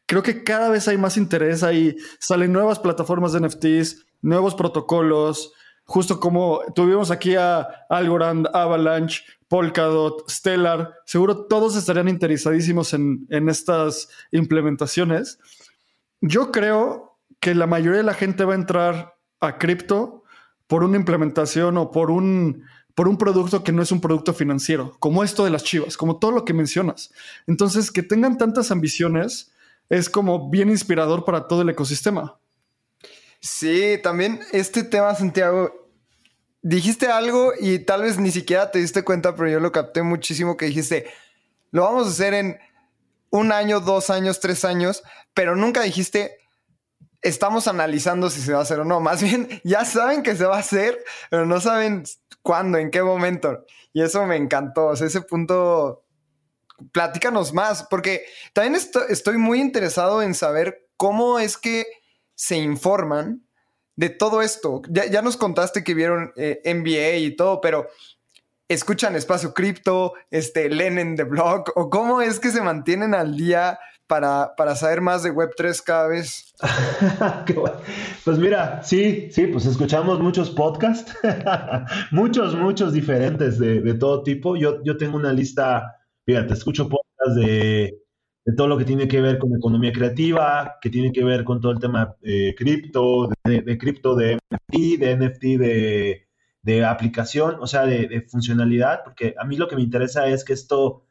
[0.06, 1.96] Creo que cada vez hay más interés ahí.
[2.20, 5.54] Salen nuevas plataformas de NFTs, nuevos protocolos.
[5.86, 10.94] Justo como tuvimos aquí a Algorand, Avalanche, Polkadot, Stellar.
[11.06, 15.40] Seguro todos estarían interesadísimos en, en estas implementaciones.
[16.22, 17.11] Yo creo
[17.42, 20.24] que la mayoría de la gente va a entrar a cripto
[20.68, 22.64] por una implementación o por un,
[22.96, 26.20] por un producto que no es un producto financiero, como esto de las chivas, como
[26.20, 27.12] todo lo que mencionas.
[27.48, 29.52] Entonces, que tengan tantas ambiciones
[29.90, 32.40] es como bien inspirador para todo el ecosistema.
[33.42, 35.90] Sí, también este tema, Santiago,
[36.62, 40.56] dijiste algo y tal vez ni siquiera te diste cuenta, pero yo lo capté muchísimo
[40.56, 41.08] que dijiste,
[41.72, 42.60] lo vamos a hacer en
[43.32, 45.02] un año, dos años, tres años,
[45.34, 46.38] pero nunca dijiste,
[47.22, 49.00] estamos analizando si se va a hacer o no.
[49.00, 52.04] Más bien, ya saben que se va a hacer, pero no saben
[52.42, 53.66] cuándo, en qué momento.
[53.94, 54.88] Y eso me encantó.
[54.88, 56.04] O ese punto,
[56.92, 61.86] platícanos más, porque también estoy muy interesado en saber cómo es que
[62.36, 63.44] se informan
[63.96, 64.82] de todo esto.
[64.90, 67.88] Ya, nos contaste que vieron eh, NBA y todo, pero
[68.68, 73.36] escuchan Espacio Cripto, este, leen en The Blog, o cómo es que se mantienen al
[73.36, 73.80] día
[74.12, 76.54] para, para saber más de Web3 cada vez?
[78.26, 81.18] pues mira, sí, sí, pues escuchamos muchos podcasts,
[82.12, 84.58] muchos, muchos diferentes de, de, todo tipo.
[84.58, 85.96] Yo, yo tengo una lista,
[86.26, 88.02] fíjate, escucho podcasts de,
[88.44, 91.62] de, todo lo que tiene que ver con economía creativa, que tiene que ver con
[91.62, 96.28] todo el tema eh, cripto, de cripto, de, NFT, de NFT, de,
[96.64, 100.44] de aplicación, o sea, de, de funcionalidad, porque a mí lo que me interesa es
[100.44, 101.06] que esto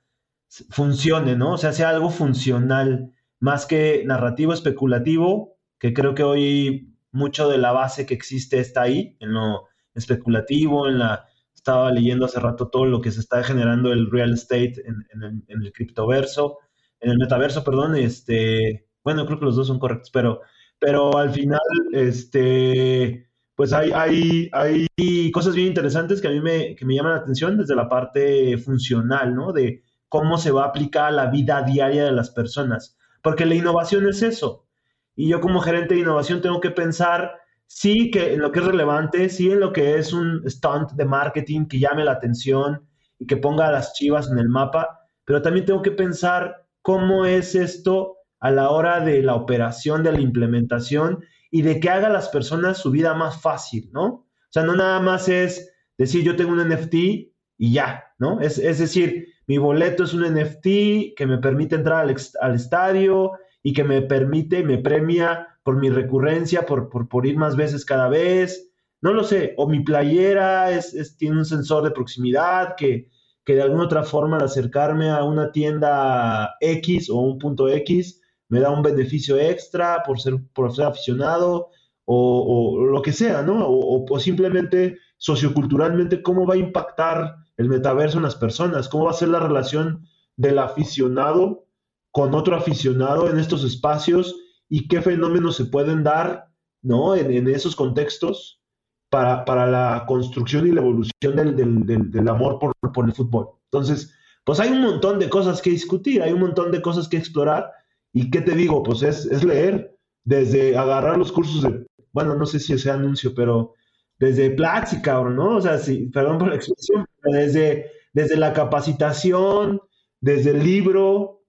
[0.70, 1.54] funcione, ¿no?
[1.54, 7.58] O sea, sea algo funcional, más que narrativo especulativo, que creo que hoy mucho de
[7.58, 11.26] la base que existe está ahí, en lo especulativo, en la...
[11.54, 15.42] Estaba leyendo hace rato todo lo que se está generando el real estate en, el,
[15.46, 16.56] en el criptoverso,
[17.00, 20.40] en el metaverso, perdón, este, bueno, creo que los dos son correctos, pero,
[20.78, 21.60] pero al final,
[21.92, 27.12] este, pues hay, hay, hay cosas bien interesantes que a mí me, que me llaman
[27.12, 29.52] la atención desde la parte funcional, ¿no?
[29.52, 32.98] De, cómo se va a aplicar a la vida diaria de las personas.
[33.22, 34.66] Porque la innovación es eso.
[35.14, 38.64] Y yo como gerente de innovación tengo que pensar, sí, que en lo que es
[38.66, 42.86] relevante, sí, en lo que es un stunt de marketing que llame la atención
[43.18, 47.24] y que ponga a las chivas en el mapa, pero también tengo que pensar cómo
[47.24, 52.08] es esto a la hora de la operación, de la implementación y de que haga
[52.08, 54.06] a las personas su vida más fácil, ¿no?
[54.06, 58.40] O sea, no nada más es decir, yo tengo un NFT y ya, ¿no?
[58.40, 62.06] Es, es decir, mi boleto es un NFT que me permite entrar
[62.40, 63.32] al, estadio
[63.64, 68.08] y que me permite, me premia por mi recurrencia, por, por, ir más veces cada
[68.08, 68.70] vez.
[69.00, 69.54] No lo sé.
[69.56, 73.08] O mi playera es, tiene un sensor de proximidad que,
[73.44, 78.22] que de alguna otra forma al acercarme a una tienda X o un punto X
[78.50, 81.70] me da un beneficio extra por ser, por ser aficionado
[82.04, 83.66] o, lo que sea, ¿no?
[83.66, 89.10] O, o simplemente socioculturalmente, ¿cómo va a impactar el metaverso en las personas, cómo va
[89.10, 91.66] a ser la relación del aficionado
[92.10, 94.34] con otro aficionado en estos espacios
[94.66, 96.46] y qué fenómenos se pueden dar
[96.80, 97.14] ¿no?
[97.14, 98.62] en, esos contextos
[99.10, 103.50] para, para, la construcción y la evolución del, del, del, amor por, por, el fútbol.
[103.64, 107.18] Entonces, pues hay un montón de cosas que discutir, hay un montón de cosas que
[107.18, 107.70] explorar
[108.10, 112.46] y qué te digo, pues es, es leer, desde agarrar los cursos de, bueno, no
[112.46, 113.74] sé si ese anuncio, pero
[114.20, 115.56] desde Platzi, cabrón, ¿no?
[115.56, 119.80] O sea, sí, perdón por la expresión, desde, desde la capacitación,
[120.20, 121.40] desde el libro,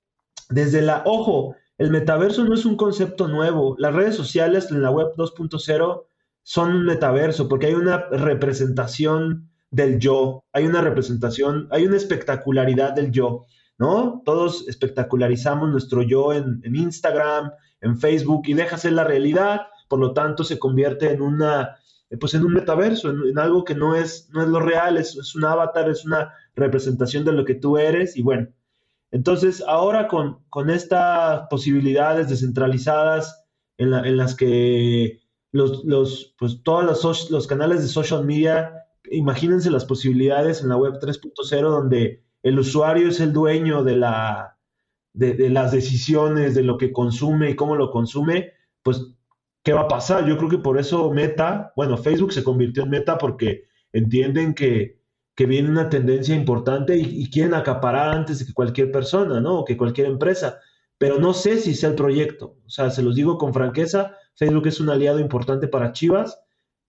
[0.50, 1.04] desde la...
[1.06, 3.76] Ojo, el metaverso no es un concepto nuevo.
[3.78, 6.04] Las redes sociales en la web 2.0
[6.44, 12.94] son un metaverso porque hay una representación del yo, hay una representación, hay una espectacularidad
[12.94, 14.22] del yo, ¿no?
[14.24, 20.00] Todos espectacularizamos nuestro yo en, en Instagram, en Facebook y deja ser la realidad, por
[20.00, 21.78] lo tanto se convierte en una
[22.20, 25.46] pues en un metaverso, en, algo que no es, no es lo real, es, un
[25.46, 28.48] avatar, es una representación de lo que tú eres y bueno.
[29.12, 33.46] Entonces, ahora con, con estas posibilidades descentralizadas
[33.78, 35.22] en, las que
[35.52, 40.78] los, los, pues todos los, los canales de social media, imagínense las posibilidades en la
[40.78, 44.58] web 3.0 donde el usuario es el dueño de, la,
[45.14, 48.52] de las decisiones, de lo que consume y cómo lo consume,
[48.84, 49.14] pues
[49.64, 50.26] ¿qué va a pasar?
[50.28, 55.00] Yo creo que por eso Meta, bueno, Facebook se convirtió en Meta porque entienden que,
[55.48, 59.62] viene una tendencia importante y, quieren acaparar antes de que cualquier persona, ¿no?
[59.62, 60.60] O que cualquier empresa.
[61.00, 62.58] Pero no sé si sea el proyecto.
[62.64, 66.40] O sea, se los digo con franqueza, Facebook es un aliado importante para Chivas,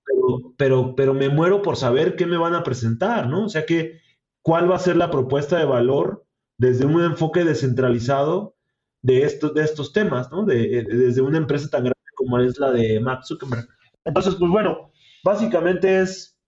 [0.05, 3.47] pero, pero, pero me muero por saber qué me van a presentar, ¿no?
[3.47, 4.01] O sea, que,
[4.43, 6.27] ¿cuál va a ser la propuesta de valor
[6.59, 8.55] desde un enfoque descentralizado
[9.01, 10.45] de estos, de estos temas, ¿no?
[10.45, 13.69] De, desde una empresa tan grande como es la de Mark Zuckerberg.
[14.05, 14.93] Entonces, pues bueno,
[15.25, 16.39] básicamente es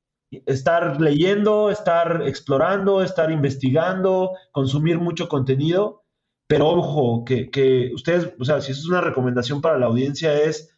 [0.46, 6.04] estar leyendo, estar explorando, estar investigando, consumir mucho contenido,
[6.46, 10.76] pero ojo, que, ustedes, o sea, si eso es una recomendación para la audiencia, es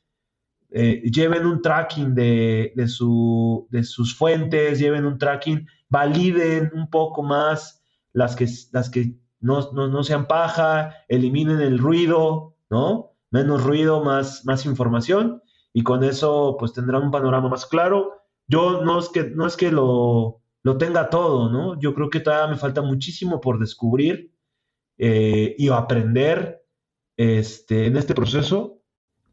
[0.70, 6.90] eh, lleven un tracking de, de, su, de sus fuentes, lleven un tracking, validen un
[6.90, 7.82] poco más
[8.12, 13.15] las que, las que no, no, no sean paja, eliminen el ruido, ¿no?
[13.30, 18.12] Menos ruido, más, más información y con eso pues tendrán un panorama más claro.
[18.46, 21.78] Yo no es que, no es que lo, lo tenga todo, ¿no?
[21.80, 24.32] Yo creo que todavía me falta muchísimo por descubrir
[24.98, 26.64] eh, y aprender
[27.16, 28.80] este, en este proceso,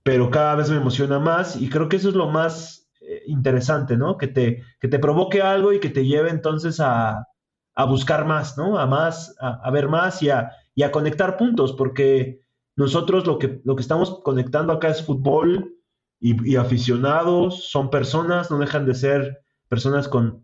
[0.03, 3.97] pero cada vez me emociona más y creo que eso es lo más eh, interesante,
[3.97, 4.17] ¿no?
[4.17, 7.27] Que te, que te provoque algo y que te lleve entonces a,
[7.75, 8.77] a buscar más, ¿no?
[8.77, 12.41] A más, a, ver más y a, y a conectar puntos, porque
[12.75, 15.75] nosotros lo que, lo que estamos conectando acá es fútbol
[16.19, 20.41] y, aficionados, son personas, no dejan de ser personas con,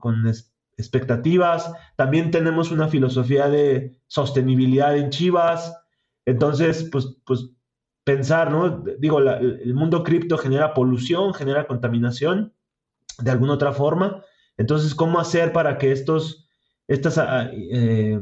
[0.78, 1.72] expectativas.
[1.96, 5.74] También tenemos una filosofía de sostenibilidad en Chivas.
[6.26, 7.52] Entonces, pues, pues
[8.04, 8.84] pensar, ¿no?
[9.00, 12.54] Digo, el mundo cripto genera polución, genera contaminación
[13.20, 14.24] de alguna otra forma.
[14.58, 16.50] Entonces, ¿cómo hacer para que estos,
[16.88, 18.20] estos ah, eh,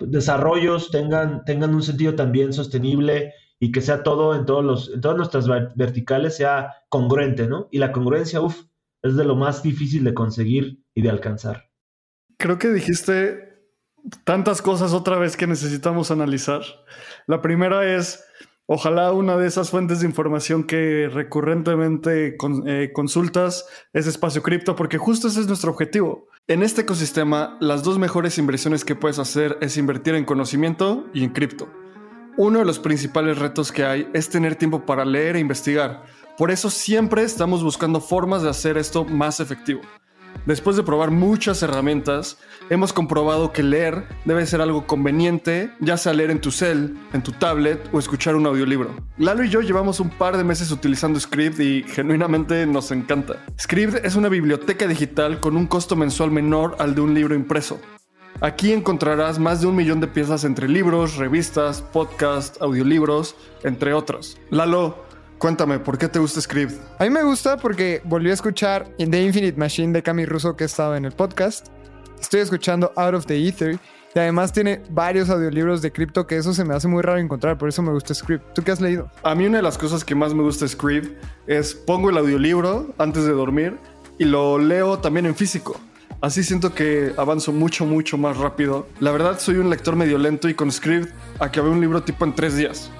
[0.00, 5.00] desarrollos tengan, tengan un sentido también sostenible y que sea todo en, todos los, en
[5.00, 7.68] todas nuestras verticales sea congruente, ¿no?
[7.70, 8.64] Y la congruencia, uff,
[9.02, 11.70] es de lo más difícil de conseguir y de alcanzar.
[12.38, 13.50] Creo que dijiste
[14.24, 16.62] tantas cosas otra vez que necesitamos analizar.
[17.26, 18.24] La primera es,
[18.72, 24.96] ojalá una de esas fuentes de información que recurrentemente eh, consultas es espacio cripto, porque
[24.96, 26.28] justo ese es nuestro objetivo.
[26.46, 31.24] En este ecosistema, las dos mejores inversiones que puedes hacer es invertir en conocimiento y
[31.24, 31.68] en cripto.
[32.36, 36.04] Uno de los principales retos que hay es tener tiempo para leer e investigar.
[36.38, 39.80] Por eso siempre estamos buscando formas de hacer esto más efectivo.
[40.46, 42.38] Después de probar muchas herramientas,
[42.70, 47.22] hemos comprobado que leer debe ser algo conveniente, ya sea leer en tu cel, en
[47.22, 48.96] tu tablet o escuchar un audiolibro.
[49.18, 53.44] Lalo y yo llevamos un par de meses utilizando Script y genuinamente nos encanta.
[53.60, 57.78] Script es una biblioteca digital con un costo mensual menor al de un libro impreso.
[58.40, 64.38] Aquí encontrarás más de un millón de piezas entre libros, revistas, podcasts, audiolibros, entre otros.
[64.48, 65.04] Lalo,
[65.40, 66.74] cuéntame, ¿por qué te gusta Script?
[66.98, 70.54] A mí me gusta porque volví a escuchar In The Infinite Machine de Cami Russo
[70.54, 71.68] que estaba en el podcast.
[72.20, 73.78] Estoy escuchando Out of the Ether
[74.14, 77.56] y además tiene varios audiolibros de cripto que eso se me hace muy raro encontrar,
[77.56, 78.52] por eso me gusta Script.
[78.54, 79.10] ¿Tú qué has leído?
[79.22, 82.94] A mí una de las cosas que más me gusta Script es pongo el audiolibro
[82.98, 83.78] antes de dormir
[84.18, 85.80] y lo leo también en físico.
[86.20, 88.86] Así siento que avanzo mucho, mucho más rápido.
[89.00, 92.34] La verdad soy un lector medio lento y con Script acabé un libro tipo en
[92.34, 92.90] tres días.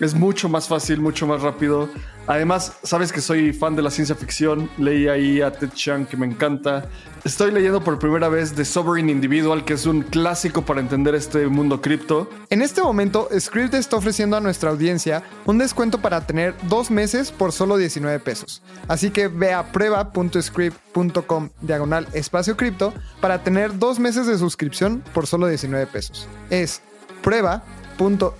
[0.00, 1.88] Es mucho más fácil, mucho más rápido.
[2.28, 4.70] Además, sabes que soy fan de la ciencia ficción.
[4.76, 6.84] Leí ahí a Ted Chiang, que me encanta.
[7.24, 11.46] Estoy leyendo por primera vez The Sovereign Individual, que es un clásico para entender este
[11.48, 12.28] mundo cripto.
[12.50, 17.32] En este momento, Script está ofreciendo a nuestra audiencia un descuento para tener dos meses
[17.32, 18.62] por solo 19 pesos.
[18.86, 25.26] Así que ve a prueba.script.com diagonal espacio cripto para tener dos meses de suscripción por
[25.26, 26.28] solo 19 pesos.
[26.50, 26.82] Es
[27.22, 27.64] prueba
[27.98, 28.38] .scribd.com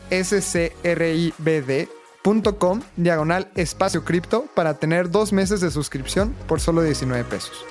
[2.96, 7.64] diagonal espacio cripto para tener dos meses de suscripción por solo 19 pesos.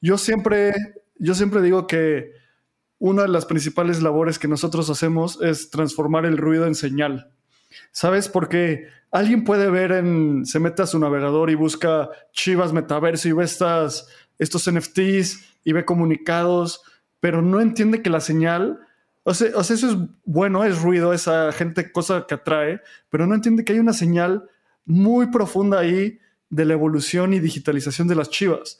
[0.00, 0.74] Yo siempre,
[1.18, 2.32] yo siempre digo que
[2.98, 7.32] una de las principales labores que nosotros hacemos es transformar el ruido en señal.
[7.92, 8.28] ¿Sabes?
[8.28, 13.32] Porque alguien puede ver en, se mete a su navegador y busca Chivas Metaverso y
[13.32, 16.82] ve estas, estos NFTs y ve comunicados
[17.20, 18.80] pero no entiende que la señal,
[19.22, 23.64] o sea, eso es bueno, es ruido, esa gente, cosa que atrae, pero no entiende
[23.64, 24.48] que hay una señal
[24.84, 28.78] muy profunda ahí de la evolución y digitalización de las chivas.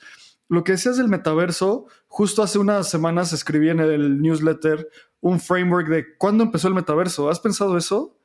[0.49, 4.89] Lo que decías del metaverso, justo hace unas semanas escribí en el newsletter
[5.21, 7.29] un framework de cuándo empezó el metaverso.
[7.29, 8.17] ¿Has pensado eso?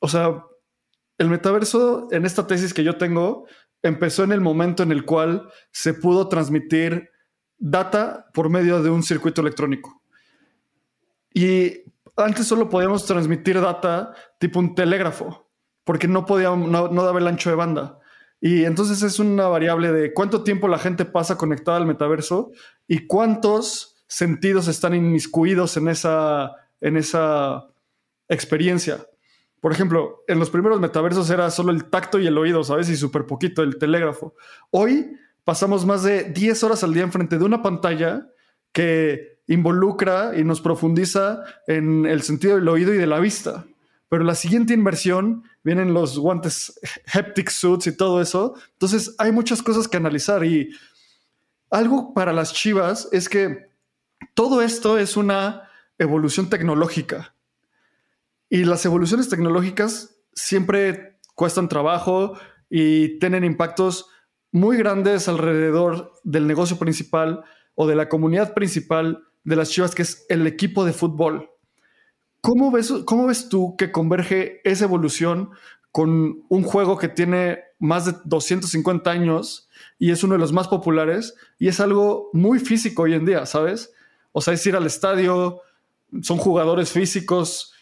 [0.00, 0.44] O sea,
[1.18, 3.46] el metaverso en esta tesis que yo tengo
[3.82, 7.10] empezó en el momento en el cual se pudo transmitir
[7.58, 10.02] data por medio de un circuito electrónico.
[11.32, 11.82] Y
[12.16, 15.50] antes solo podíamos transmitir data tipo un telégrafo,
[15.84, 17.98] porque no, podíamos, no, daba el ancho de banda.
[18.40, 22.52] Y entonces es una variable de cuánto tiempo la gente pasa conectada al metaverso
[22.86, 27.66] y cuántos sentidos están inmiscuidos en esa, en esa
[28.28, 29.06] experiencia.
[29.60, 32.88] Por ejemplo, en los primeros metaversos era solo el tacto y el oído, ¿sabes?
[32.88, 34.34] Y súper poquito el telégrafo.
[34.70, 35.10] Hoy
[35.46, 38.26] pasamos más de 10 horas al día enfrente de una pantalla
[38.72, 43.64] que involucra y nos profundiza en el sentido del oído y de la vista.
[44.08, 46.80] Pero la siguiente inversión vienen los guantes
[47.14, 48.56] haptic suits y todo eso.
[48.72, 50.70] Entonces hay muchas cosas que analizar y
[51.70, 53.70] algo para las chivas es que
[54.34, 57.36] todo esto es una evolución tecnológica
[58.48, 62.36] y las evoluciones tecnológicas siempre cuestan trabajo
[62.68, 64.10] y tienen impactos
[64.56, 70.00] muy grandes alrededor del negocio principal o de la comunidad principal de las Chivas, que
[70.00, 71.50] es el equipo de fútbol.
[72.40, 75.50] ¿Cómo ves, cómo ves tú que converge esa evolución
[75.92, 80.68] con un juego que tiene más de 250 años y es uno de los más
[80.68, 83.92] populares y es algo muy físico hoy en día, ¿sabes?
[84.32, 85.60] O sea, es ir al estadio,
[86.22, 87.74] son jugadores físicos,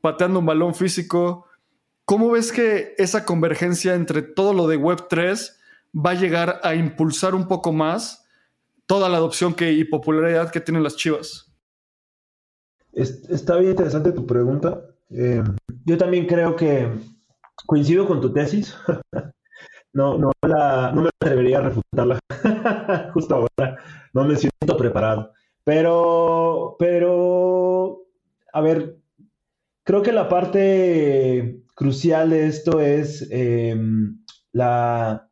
[0.00, 1.46] pateando un balón físico.
[2.04, 5.63] ¿Cómo ves que esa convergencia entre todo lo de Web3
[5.94, 8.26] va a llegar a impulsar un poco más
[8.86, 11.52] toda la adopción que, y popularidad que tienen las chivas.
[12.92, 14.82] Está bien interesante tu pregunta.
[15.10, 15.42] Eh,
[15.84, 16.88] yo también creo que
[17.66, 18.76] coincido con tu tesis.
[19.92, 22.18] no, no, no me atrevería a refutarla
[23.14, 23.78] justo ahora,
[24.12, 25.32] no me siento preparado.
[25.64, 28.02] Pero, pero,
[28.52, 28.98] a ver,
[29.82, 34.22] creo que la parte crucial de esto es em,
[34.52, 35.30] la,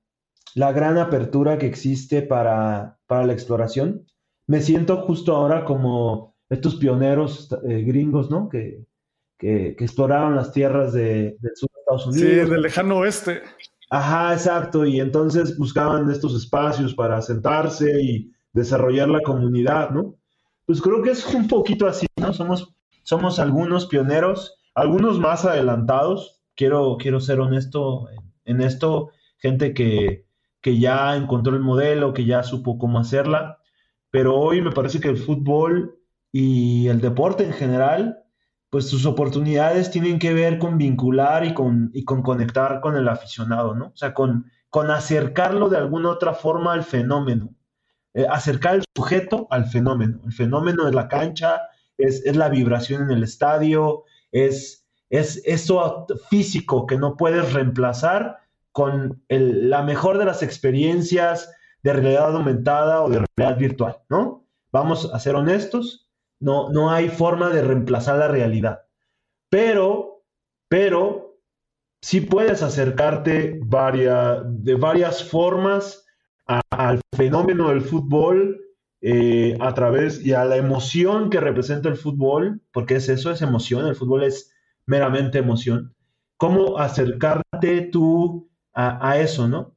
[0.54, 4.06] gran apertura que existe para, la exploración.
[4.46, 8.48] Me siento justo ahora como estos pioneros eh, gringos, ¿no?
[8.48, 8.84] Que,
[9.38, 12.30] que, exploraron las tierras de, del sur de Estados Unidos.
[12.30, 13.42] Sí, del lejano oeste.
[13.90, 14.86] Ajá, exacto.
[14.86, 20.16] Y entonces buscaban estos espacios para sentarse y desarrollar la comunidad, ¿no?
[20.64, 22.32] Pues creo que es un poquito así, ¿no?
[22.32, 26.40] Somos, somos algunos pioneros, algunos más adelantados.
[26.54, 28.08] Quiero, quiero ser honesto
[28.44, 30.24] en, esto, gente que,
[30.62, 33.58] que ya encontró el modelo, que ya supo cómo hacerla.
[34.10, 35.98] Pero hoy me parece que el fútbol
[36.32, 38.22] y el deporte en general
[38.72, 43.06] pues sus oportunidades tienen que ver con vincular y con, y con conectar con el
[43.06, 43.88] aficionado, ¿no?
[43.88, 47.54] O sea, con, con acercarlo de alguna otra forma al fenómeno,
[48.14, 50.22] eh, acercar el sujeto al fenómeno.
[50.24, 51.60] El fenómeno es la cancha,
[51.98, 58.38] es, la vibración en el estadio, es, es eso físico que no puedes reemplazar
[58.72, 64.46] con la mejor de las experiencias de realidad aumentada o de realidad virtual, ¿no?
[64.72, 66.10] Vamos a ser honestos,
[66.40, 68.82] no, no hay forma de reemplazar la realidad.
[69.50, 70.24] Pero,
[70.68, 71.38] pero,
[72.00, 76.04] sí puedes acercarte de varias formas
[76.70, 78.60] al fenómeno del fútbol
[79.00, 83.42] eh, a través y a la emoción que representa el fútbol, porque es eso, es
[83.42, 84.52] emoción, el fútbol es
[84.86, 85.94] meramente emoción.
[86.36, 89.74] ¿Cómo acercarte tú a, eso, no?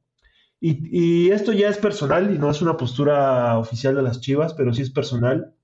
[0.60, 4.54] Y, y, esto ya es personal y no es una postura oficial de las Chivas,
[4.54, 5.54] pero sí es personal.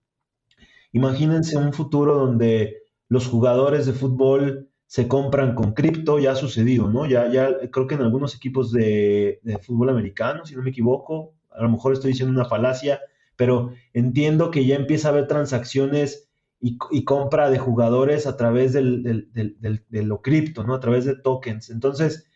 [0.93, 6.91] Imagínense un futuro donde los jugadores de fútbol se compran con cripto, ya ha sucedido,
[6.91, 7.07] ¿no?
[7.07, 11.63] Ya, ya creo que en algunos equipos de, fútbol americano, si no me equivoco, a
[11.63, 13.01] lo mejor estoy diciendo una falacia,
[13.37, 16.29] pero entiendo que ya empieza a haber transacciones
[16.61, 19.03] y, compra de jugadores a través del,
[19.33, 20.75] de lo cripto, ¿no?
[20.75, 21.71] A través de tokens.
[21.71, 22.27] Entonces,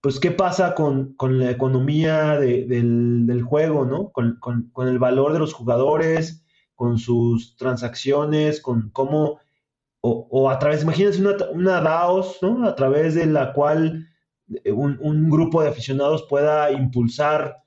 [0.00, 4.10] pues, ¿qué pasa con, la economía del, juego, ¿no?
[4.10, 6.42] Con, con, el valor de los jugadores,
[6.74, 9.40] con sus transacciones, con cómo,
[10.00, 12.66] o, a través, imagínense una, una, DAOS, ¿no?
[12.66, 14.08] A través de la cual
[14.64, 17.58] eh, un, grupo de aficionados pueda impulsar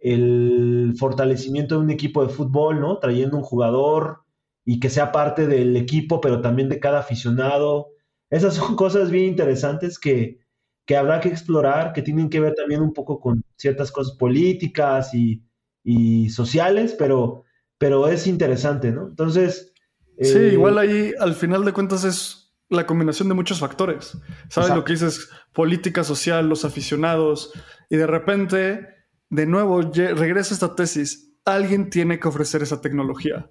[0.00, 2.98] el fortalecimiento de un equipo de fútbol, ¿no?
[2.98, 4.22] Trayendo un jugador
[4.64, 7.88] y que sea parte del equipo, pero también de cada aficionado.
[8.30, 10.41] Esas son cosas bien interesantes que,
[10.84, 15.14] que habrá que explorar, que tienen que ver también un poco con ciertas cosas políticas
[15.14, 15.42] y,
[15.84, 17.44] y sociales, pero
[17.82, 19.08] pero es interesante, ¿no?
[19.08, 19.72] Entonces...
[20.20, 24.16] Sí, eh, igual ahí al final de cuentas es la combinación de muchos factores.
[24.48, 25.28] ¿Sabes lo que dices?
[25.52, 27.52] Política social, los aficionados,
[27.90, 28.86] y de repente,
[29.30, 31.34] de nuevo, regresa esta tesis.
[31.44, 33.50] Alguien tiene que ofrecer esa tecnología.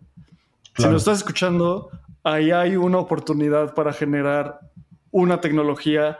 [0.77, 1.89] Si lo estás escuchando,
[2.23, 4.61] ahí hay una oportunidad para generar
[5.11, 6.17] una tecnología.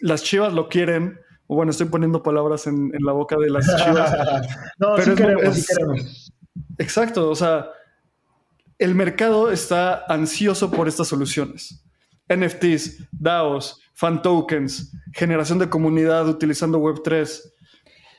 [0.00, 1.20] Las chivas lo quieren.
[1.46, 4.14] Bueno, estoy poniendo palabras en, la boca de las chivas.
[4.78, 6.32] no, pero queremos, sí queremos.
[6.78, 7.70] Exacto, o sea,
[8.78, 11.82] el mercado está ansioso por estas soluciones.
[12.28, 17.52] NFTs, DAOs, fan tokens, generación de comunidad utilizando Web3.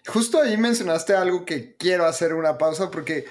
[0.08, 3.26] Justo ahí mencionaste algo que quiero hacer una pausa porque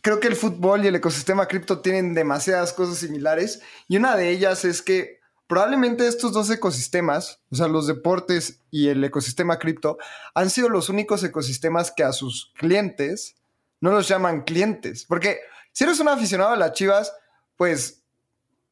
[0.00, 4.30] creo que el fútbol y el ecosistema cripto tienen demasiadas cosas similares y una de
[4.30, 9.98] ellas es que probablemente estos dos ecosistemas, o sea, los deportes y el ecosistema cripto,
[10.34, 13.36] han sido los únicos ecosistemas que a sus clientes
[13.80, 15.04] no los llaman clientes.
[15.06, 15.40] Porque
[15.72, 17.12] si eres un aficionado a las chivas,
[17.56, 18.02] pues,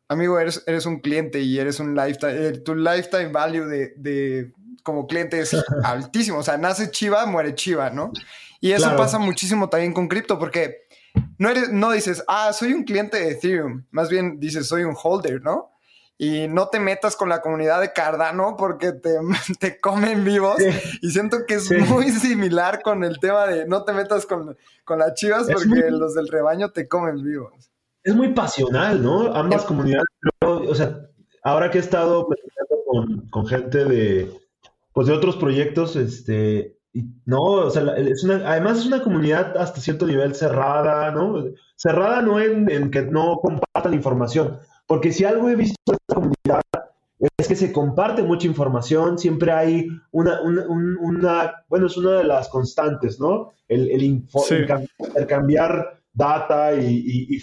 [0.09, 4.53] amigo, eres, eres un cliente y eres un lifetime, eh, tu lifetime value de,
[4.83, 5.55] como cliente es
[5.85, 6.39] altísimo.
[6.39, 8.13] O sea, nace chiva, muere chiva, ¿no?
[8.61, 10.87] Y eso pasa muchísimo también con cripto, porque
[11.37, 13.85] no, eres, no dices, ah, soy un cliente de Ethereum.
[13.91, 15.72] Más bien dices, soy un holder, ¿no?
[16.19, 19.11] Y no te metas con la comunidad de Cardano porque te,
[19.61, 20.57] te comen vivos.
[21.01, 24.99] Y siento que es muy similar con el tema de no te metas con, con
[24.99, 27.71] las chivas porque los del rebaño te comen vivos.
[28.05, 29.35] Es muy pasional, ¿no?
[29.35, 30.07] Ambas comunidades.
[30.41, 30.99] o sea,
[31.43, 32.29] ahora que he estado
[32.87, 34.33] con, con gente de,
[34.93, 36.79] pues de otros proyectos, este,
[37.25, 41.45] no, o sea, es una, además es una comunidad hasta cierto nivel cerrada, ¿no?
[41.77, 44.59] Cerrada no en, en que no compartan información,
[44.93, 46.61] porque si algo he visto en esta comunidad
[47.39, 52.51] es que se comparte mucha información, siempre hay una, una, bueno, es una de las
[52.51, 53.55] constantes, ¿no?
[53.69, 57.41] El, el, intercambiar data y,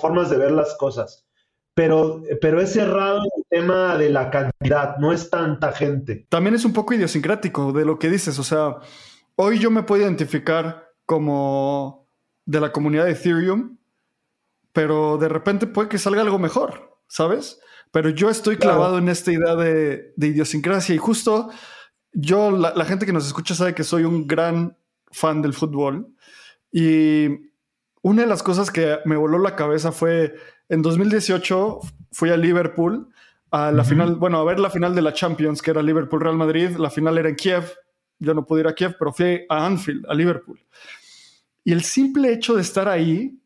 [0.00, 1.24] formas de ver las cosas.
[1.72, 6.26] Pero, pero es cerrado el tema de la cantidad, no es tanta gente.
[6.28, 8.78] También es un poco idiosincrático de lo que dices, o sea,
[9.36, 12.08] hoy yo me puedo identificar como
[12.44, 13.78] de la comunidad de Ethereum,
[14.72, 17.58] pero de repente puede que salga algo mejor, ¿sabes?
[17.90, 21.50] Pero yo estoy clavado en esta idea de, idiosincrasia y justo
[22.12, 24.76] yo, la, gente que nos escucha sabe que soy un gran
[25.10, 26.14] fan del fútbol
[26.70, 27.28] y
[28.02, 30.34] una de las cosas que me voló la cabeza fue
[30.68, 31.80] en 2018
[32.12, 33.08] fui a Liverpool
[33.50, 36.76] a la final, bueno, a ver la final de la Champions, que era Liverpool-Real Madrid,
[36.76, 37.72] la final era en Kiev,
[38.18, 40.60] yo no pude ir a Kiev, pero fui a Anfield, a Liverpool.
[41.64, 43.40] Y el simple hecho de estar ahí,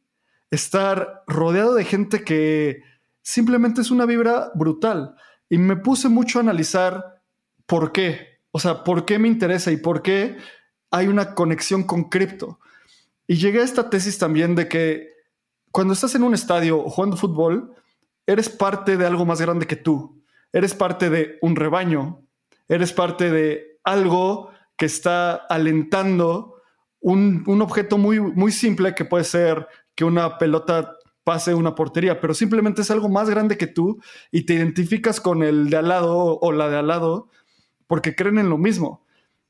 [0.50, 2.82] estar rodeado de gente que
[3.22, 5.14] simplemente es una vibra brutal.
[5.48, 7.22] Y me puse mucho a analizar
[7.66, 10.36] por qué, o sea, por qué me interesa y por qué
[10.90, 12.58] hay una conexión con cripto.
[13.26, 15.08] Y llegué a esta tesis también de que
[15.70, 17.74] cuando estás en un estadio jugando fútbol,
[18.26, 20.22] eres parte de algo más grande que tú.
[20.52, 22.26] Eres parte de un rebaño.
[22.68, 26.56] Eres parte de algo que está alentando
[27.00, 32.20] un, un objeto muy, muy simple que puede ser que una pelota pase una portería,
[32.20, 34.00] pero simplemente es algo más grande que tú
[34.30, 37.28] y te identificas con el de al lado o la de al lado
[37.86, 39.04] porque creen en lo mismo.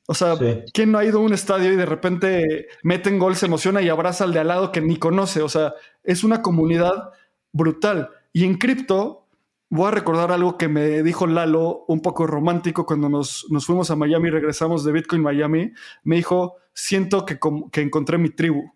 [0.05, 0.35] O sea,
[0.73, 3.87] ¿quién no ha ido a un estadio y de repente meten gol, se emociona y
[3.87, 5.41] abraza al de al lado que ni conoce?
[5.41, 7.11] O sea, es una comunidad
[7.53, 8.09] brutal.
[8.33, 9.27] Y en cripto,
[9.69, 13.95] voy a recordar algo que me dijo Lalo, un poco romántico, cuando nos, fuimos a
[13.95, 15.71] Miami y regresamos de Bitcoin Miami.
[16.03, 17.39] Me dijo, siento que,
[17.71, 18.73] que encontré mi tribu.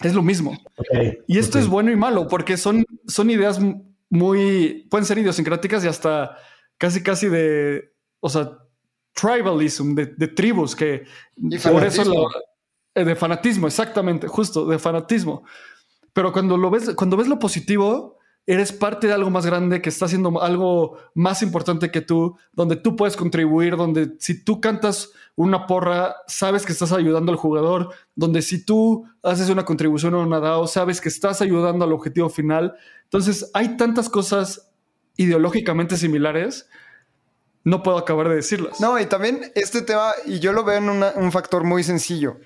[0.00, 0.56] Es lo mismo.
[1.26, 3.60] y esto es bueno y malo porque son, son ideas
[4.10, 6.36] muy, pueden ser idiosincráticas y hasta
[6.76, 8.58] casi, casi de, o sea,
[9.14, 11.04] tribalism, de, tribus, que
[11.64, 12.28] por eso
[12.94, 15.44] eh, de fanatismo, exactamente, justo, de fanatismo.
[16.12, 18.17] Pero cuando lo ves, cuando ves lo positivo,
[18.48, 22.76] eres parte de algo más grande que está haciendo algo más importante que tú, donde
[22.76, 27.90] tú puedes contribuir, donde si tú cantas una porra, sabes que estás ayudando al jugador,
[28.14, 32.30] donde si tú haces una contribución a una DAO, sabes que estás ayudando al objetivo
[32.30, 32.74] final.
[33.04, 34.72] Entonces, hay tantas cosas
[35.18, 36.70] ideológicamente similares,
[37.64, 38.80] no puedo acabar de decirlas.
[38.80, 42.38] No, y también este tema, y yo lo veo en un factor muy sencillo.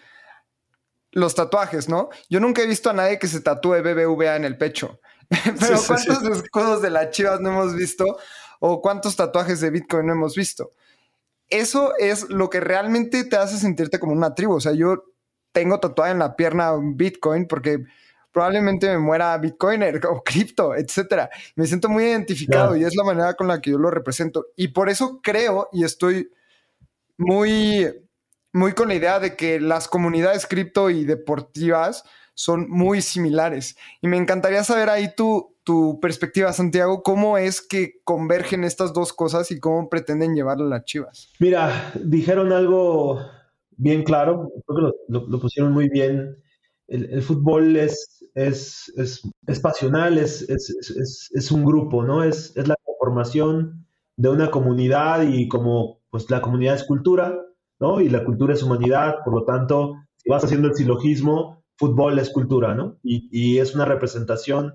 [1.12, 2.08] Los tatuajes, ¿no?
[2.28, 4.98] Yo nunca he visto a nadie que se tatúe BBVA en el pecho.
[5.60, 8.18] Pero ¿cuántos escudos de las Chivas no hemos visto?
[8.60, 10.72] ¿O cuántos tatuajes de Bitcoin no hemos visto?
[11.48, 14.54] Eso es lo que realmente te hace sentirte como una tribu.
[14.54, 15.04] O sea, yo
[15.52, 17.84] tengo tatuada en la pierna Bitcoin porque
[18.32, 21.30] probablemente me muera Bitcoiner o cripto, etcétera.
[21.54, 24.46] Me siento muy identificado y es la manera con la que yo lo represento.
[24.56, 26.30] Y por eso creo y estoy
[27.18, 27.92] muy,
[28.52, 32.04] muy con la idea de que las comunidades cripto y deportivas
[32.34, 33.76] son muy similares.
[34.00, 39.12] Y me encantaría saber ahí tu, tu perspectiva, Santiago, cómo es que convergen estas dos
[39.12, 41.32] cosas y cómo pretenden llevarlo a las Chivas.
[41.38, 43.20] Mira, dijeron algo
[43.76, 46.36] bien claro, creo que lo, pusieron muy bien.
[46.88, 48.92] El, fútbol es, es,
[49.46, 52.22] es, pasional, es, es, un grupo, ¿no?
[52.22, 57.34] Es, es la formación de una comunidad y como pues la comunidad es cultura,
[57.80, 58.00] ¿no?
[58.00, 62.30] Y la cultura es humanidad, por lo tanto, si vas haciendo el silogismo, fútbol es
[62.30, 63.00] cultura, ¿no?
[63.02, 64.74] Y, es una representación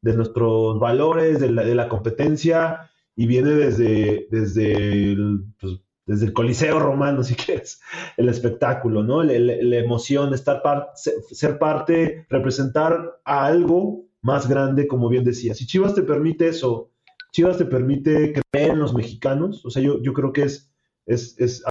[0.00, 5.74] de nuestros valores, de la, competencia, y viene desde, desde, el, pues,
[6.06, 7.82] desde el Coliseo romano, si quieres,
[8.16, 9.22] el espectáculo, ¿no?
[9.22, 10.62] La, emoción, estar
[10.94, 15.54] ser parte, representar a algo más grande, como bien decía.
[15.54, 16.90] Si Chivas te permite eso,
[17.30, 20.72] Chivas te permite creer en los mexicanos, o sea, yo, yo creo que es,
[21.04, 21.62] es, es,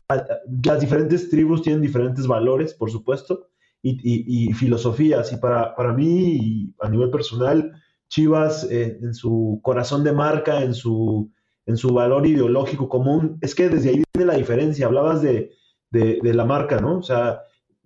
[0.63, 3.47] las diferentes tribus tienen diferentes valores, por supuesto,
[3.81, 5.31] y, filosofías.
[5.33, 7.71] Y para, para mí, a nivel personal,
[8.09, 11.29] Chivas eh, en su corazón de marca, en su,
[11.65, 14.85] en su valor ideológico común, es que desde ahí viene la diferencia.
[14.85, 15.51] Hablabas de,
[15.91, 16.99] de, la marca, ¿no?
[16.99, 17.41] O sea,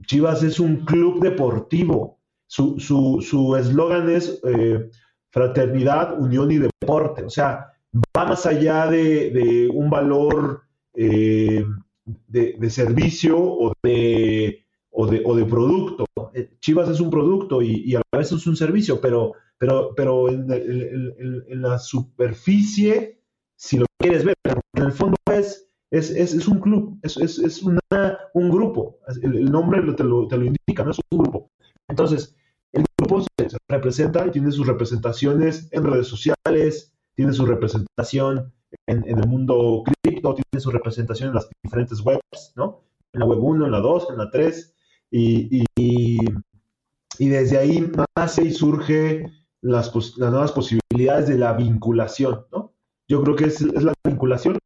[0.06, 2.20] Chivas es un club deportivo.
[2.48, 2.76] Su
[3.58, 4.90] eslogan su, es eh,
[5.30, 7.24] fraternidad, unión y deporte.
[7.24, 7.72] O sea,
[8.18, 10.64] va más allá de, un valor
[10.94, 11.66] eh,
[12.28, 14.21] de, de, servicio o de
[15.02, 16.06] o de, o de producto.
[16.34, 21.62] Eh, Chivas es un producto y, a veces es un servicio, pero, pero, pero en,
[21.62, 23.20] la superficie,
[23.56, 24.36] si lo quieres ver,
[24.76, 27.80] en el fondo es, es, es, un club, es, es una,
[28.36, 29.00] un grupo.
[29.24, 31.50] El, nombre te lo, te lo, indica, no es un grupo.
[31.88, 32.36] Entonces,
[32.72, 38.54] el grupo se representa y tiene sus representaciones en redes sociales, tiene su representación
[38.86, 42.84] en, en el mundo cripto, tiene su representación en las diferentes webs, ¿no?
[43.14, 44.76] En la web 1, en la 2, en la 3,
[45.12, 46.20] y, y,
[47.20, 49.26] desde ahí nace y surge
[49.62, 52.74] las, las, nuevas posibilidades de la vinculación, ¿no?
[53.08, 54.58] Yo creo que es, la vinculación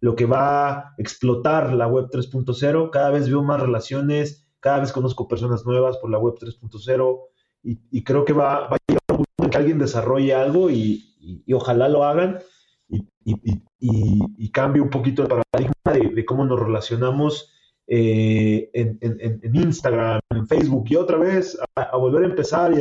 [0.00, 2.90] lo que va a explotar la web 3.0.
[2.90, 7.20] Cada vez veo más relaciones, cada vez conozco personas nuevas por la web 3.0
[7.62, 11.88] y, creo que va, a llegar un momento en que alguien desarrolle algo y, ojalá
[11.88, 12.40] lo hagan
[12.88, 17.51] y, cambie un poquito el paradigma de, cómo nos relacionamos
[17.94, 22.72] eh, en, Instagram, en Facebook y otra vez a, volver a empezar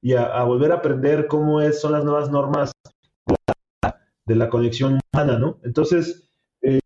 [0.00, 2.70] y, a, volver a aprender cómo es, son las nuevas normas
[4.24, 5.58] de la, conexión humana, ¿no?
[5.64, 6.30] Entonces,
[6.62, 6.78] eh,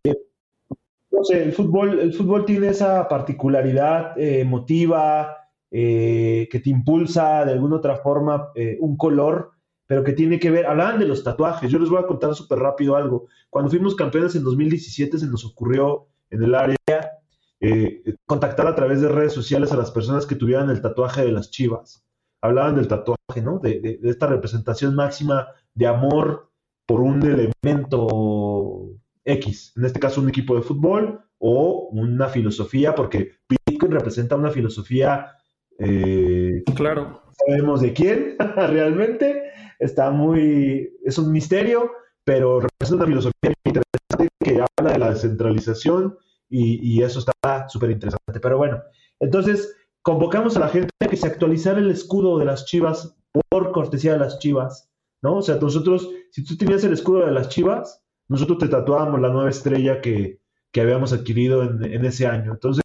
[1.10, 5.36] no sé, el fútbol, el fútbol tiene esa particularidad eh, emotiva,
[5.70, 8.50] eh, que te impulsa de alguna otra forma
[8.80, 9.50] un color,
[9.86, 12.60] pero que tiene que ver, hablaban de los tatuajes, yo les voy a contar súper
[12.60, 13.26] rápido algo.
[13.50, 17.17] Cuando fuimos campeones en 2017 se nos ocurrió en el área
[17.60, 21.32] eh, contactar a través de redes sociales a las personas que tuvieran el tatuaje de
[21.32, 22.04] las chivas.
[22.40, 23.58] Hablaban del tatuaje, ¿no?
[23.58, 26.50] De, esta representación máxima de amor
[26.86, 28.90] por un elemento
[29.24, 34.50] X, en este caso un equipo de fútbol o una filosofía, porque Bitcoin representa una
[34.50, 35.32] filosofía
[35.78, 37.22] eh, claro.
[37.46, 39.42] Sabemos de quién realmente.
[39.78, 40.92] Está muy.
[41.04, 41.92] Es un misterio,
[42.24, 48.40] pero representa una filosofía interesante que habla de la descentralización y, eso está súper interesante.
[48.40, 48.82] Pero bueno,
[49.20, 53.14] entonces convocamos a la gente a que se actualizara el escudo de las chivas
[53.48, 54.90] por cortesía de las chivas,
[55.22, 55.36] ¿no?
[55.36, 59.28] O sea, nosotros, si tú tenías el escudo de las chivas, nosotros te tatuábamos la
[59.28, 60.40] nueva estrella que,
[60.78, 62.52] habíamos adquirido en, ese año.
[62.52, 62.84] Entonces,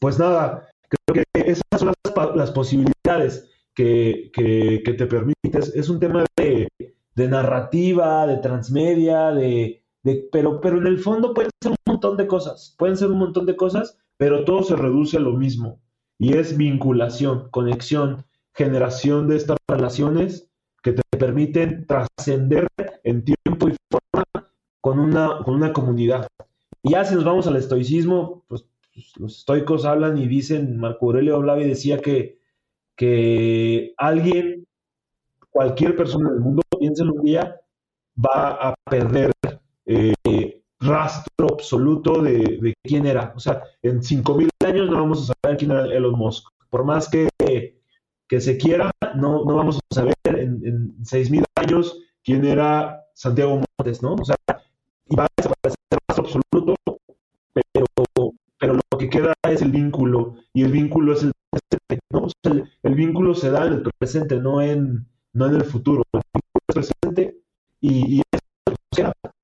[0.00, 1.92] pues nada, Creo que esas son
[2.34, 5.74] las, posibilidades que, te permites.
[5.74, 6.68] Es un tema de,
[7.28, 9.79] narrativa, de transmedia, de,
[10.32, 12.74] pero, pero en el fondo pueden ser un montón de cosas.
[12.78, 15.80] Pueden ser un montón de cosas, pero todo se reduce a lo mismo.
[16.18, 18.24] Y es vinculación, conexión,
[18.54, 20.48] generación de estas relaciones
[20.82, 22.66] que te permiten trascender
[23.04, 24.24] en tiempo y forma
[24.80, 26.26] con una, con una comunidad.
[26.82, 28.64] Y ya si nos vamos al estoicismo, pues
[29.00, 32.38] pues, los estoicos hablan y dicen, Marco Aurelio hablaba y decía que,
[32.96, 34.66] que alguien,
[35.50, 37.60] cualquier persona del mundo, piénselo un día,
[38.16, 39.32] va a perder
[40.24, 43.32] eh, rastro absoluto de, quién era.
[43.36, 46.48] O sea, en 5.000 años no vamos a saber quién era Elon Musk.
[46.68, 47.28] Por más que,
[48.28, 53.60] que se quiera, no, no vamos a saber en, en 6.000 años quién era Santiago
[53.78, 54.14] Montes, ¿no?
[54.14, 54.36] O sea,
[55.06, 55.78] y va a desaparecer
[56.08, 56.76] rastro absoluto,
[57.72, 57.86] pero
[58.60, 62.28] pero lo que queda es el vínculo y el vínculo es el presente, ¿no?
[62.82, 66.02] el, vínculo se da en el presente, no en, no en el futuro.
[66.12, 67.40] El vínculo es presente
[67.80, 68.40] y, o sea,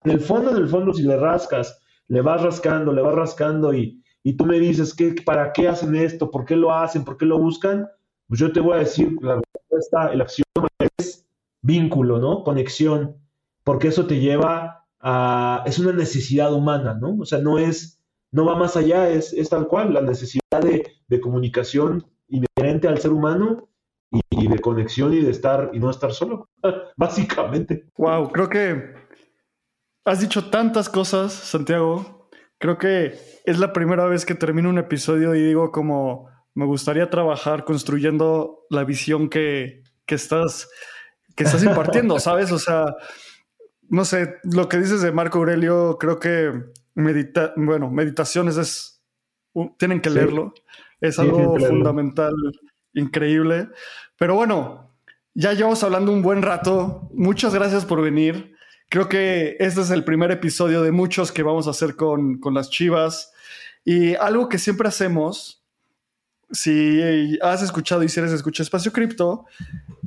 [0.06, 3.74] en el fondo, en el fondo, si le rascas, le vas rascando, le vas rascando
[3.74, 4.02] y,
[4.38, 6.30] tú me dices, que ¿para qué hacen esto?
[6.30, 7.04] ¿Por qué lo hacen?
[7.04, 7.88] ¿Por qué lo buscan?
[8.28, 11.26] Pues yo te voy a decir, la respuesta, el axioma es
[11.60, 12.44] vínculo, ¿no?
[12.44, 13.16] Conexión,
[13.64, 17.16] porque eso te lleva a, es una necesidad humana, ¿no?
[17.18, 18.00] O sea, no es
[18.30, 23.68] no va más allá, es, tal cual, la necesidad de, comunicación inherente al ser humano
[24.10, 26.48] y, de conexión y de estar y no estar solo,
[26.96, 27.86] básicamente.
[27.96, 29.05] Wow, creo que
[30.06, 32.30] has dicho tantas cosas, Santiago.
[32.58, 37.10] Creo que es la primera vez que termino un episodio y digo como me gustaría
[37.10, 40.70] trabajar construyendo la visión que, que estás
[41.36, 42.50] que estás impartiendo, ¿sabes?
[42.50, 42.96] O sea,
[43.90, 46.50] no sé, lo que dices de Marco Aurelio, creo que
[46.94, 49.04] medita bueno, meditaciones es,
[49.76, 50.54] tienen que leerlo,
[51.00, 52.32] es algo fundamental,
[52.94, 53.68] increíble.
[54.18, 54.96] Pero bueno,
[55.34, 58.55] ya llevamos hablando un buen rato, muchas gracias por venir.
[58.88, 62.54] Creo que este es el primer episodio de muchos que vamos a hacer con, con
[62.54, 63.32] las chivas.
[63.84, 65.62] Y algo que siempre hacemos,
[66.50, 69.46] si has escuchado y si eres escucha Espacio Cripto,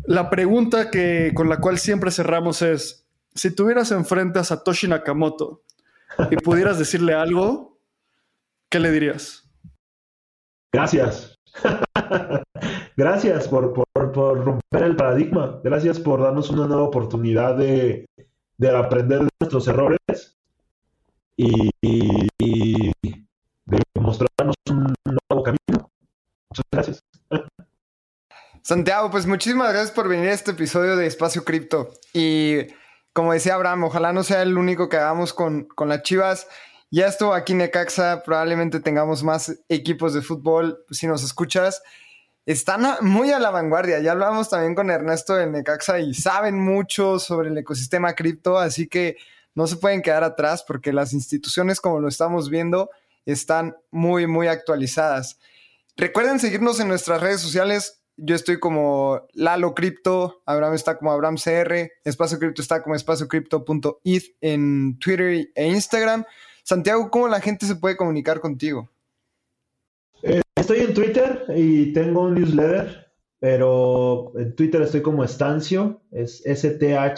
[0.06, 3.06] la pregunta que, con la cual siempre cerramos es,
[3.36, 5.62] si tuvieras enfrente a Satoshi Nakamoto
[6.32, 7.78] y pudieras decirle algo,
[8.70, 9.50] ¿qué le dirías?
[10.74, 11.36] Gracias.
[12.98, 15.60] Gracias por, romper el paradigma.
[15.64, 18.06] Gracias por darnos una nueva oportunidad de,
[18.68, 20.38] aprender de nuestros errores
[21.38, 21.70] y,
[23.66, 25.92] de mostrarnos un nuevo camino.
[26.50, 27.04] Muchas gracias.
[28.62, 31.92] Santiago, pues muchísimas gracias por venir a este episodio de Espacio Cripto.
[32.14, 32.68] Y
[33.14, 36.48] como decía Abraham, ojalá no sea el único que hagamos con, con las Chivas.
[36.92, 41.82] Ya estuvo aquí Necaxa, probablemente tengamos más equipos de fútbol, si nos escuchas.
[42.50, 44.00] Están muy a la vanguardia.
[44.00, 48.88] Ya hablamos también con Ernesto de Necaxa y saben mucho sobre el ecosistema cripto, así
[48.88, 49.18] que
[49.54, 52.90] no se pueden quedar atrás porque las instituciones, como lo estamos viendo,
[53.24, 55.38] están muy, muy actualizadas.
[55.96, 61.36] Recuerden seguirnos en nuestras redes sociales yo estoy como Lalo Crypto, Abraham está como Abraham
[61.36, 66.26] CR, Espacio Cripto está como espaciocrypto.eth en Twitter e Instagram.
[66.64, 68.90] Santiago, ¿cómo la gente se puede comunicar contigo?
[70.22, 73.08] Estoy en Twitter y tengo un newsletter,
[73.40, 77.16] pero en Twitter estoy como Estancio, es S-T-H-A-N-S-I-O.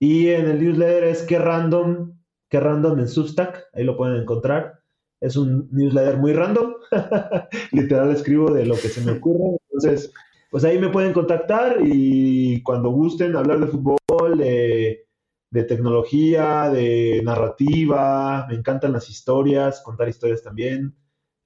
[0.00, 2.18] Y en el newsletter es que random,
[2.50, 4.80] que random en Substack, ahí lo pueden encontrar.
[5.20, 6.74] Es un newsletter muy random,
[7.72, 9.56] literal escribo de lo que se me ocurre.
[9.70, 10.12] Entonces,
[10.50, 15.06] pues ahí me pueden contactar y cuando gusten hablar de fútbol, de,
[15.54, 20.96] de tecnología, de narrativa, me encantan las historias, contar historias también.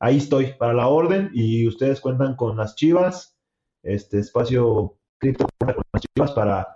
[0.00, 3.38] Ahí estoy para la orden y ustedes cuentan con las chivas,
[3.82, 6.66] este espacio cripto con las chivas para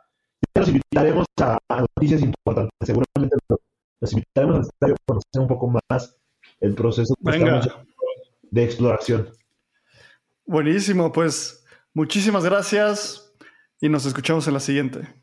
[0.55, 1.59] los invitaremos a,
[1.97, 2.71] noticias importantes.
[2.85, 6.15] Seguramente los invitaremos a conocer un poco más
[6.61, 7.15] el proceso
[8.51, 9.31] de exploración.
[10.45, 11.65] Buenísimo, pues
[11.95, 13.35] muchísimas gracias
[13.81, 15.23] y nos escuchamos en la siguiente.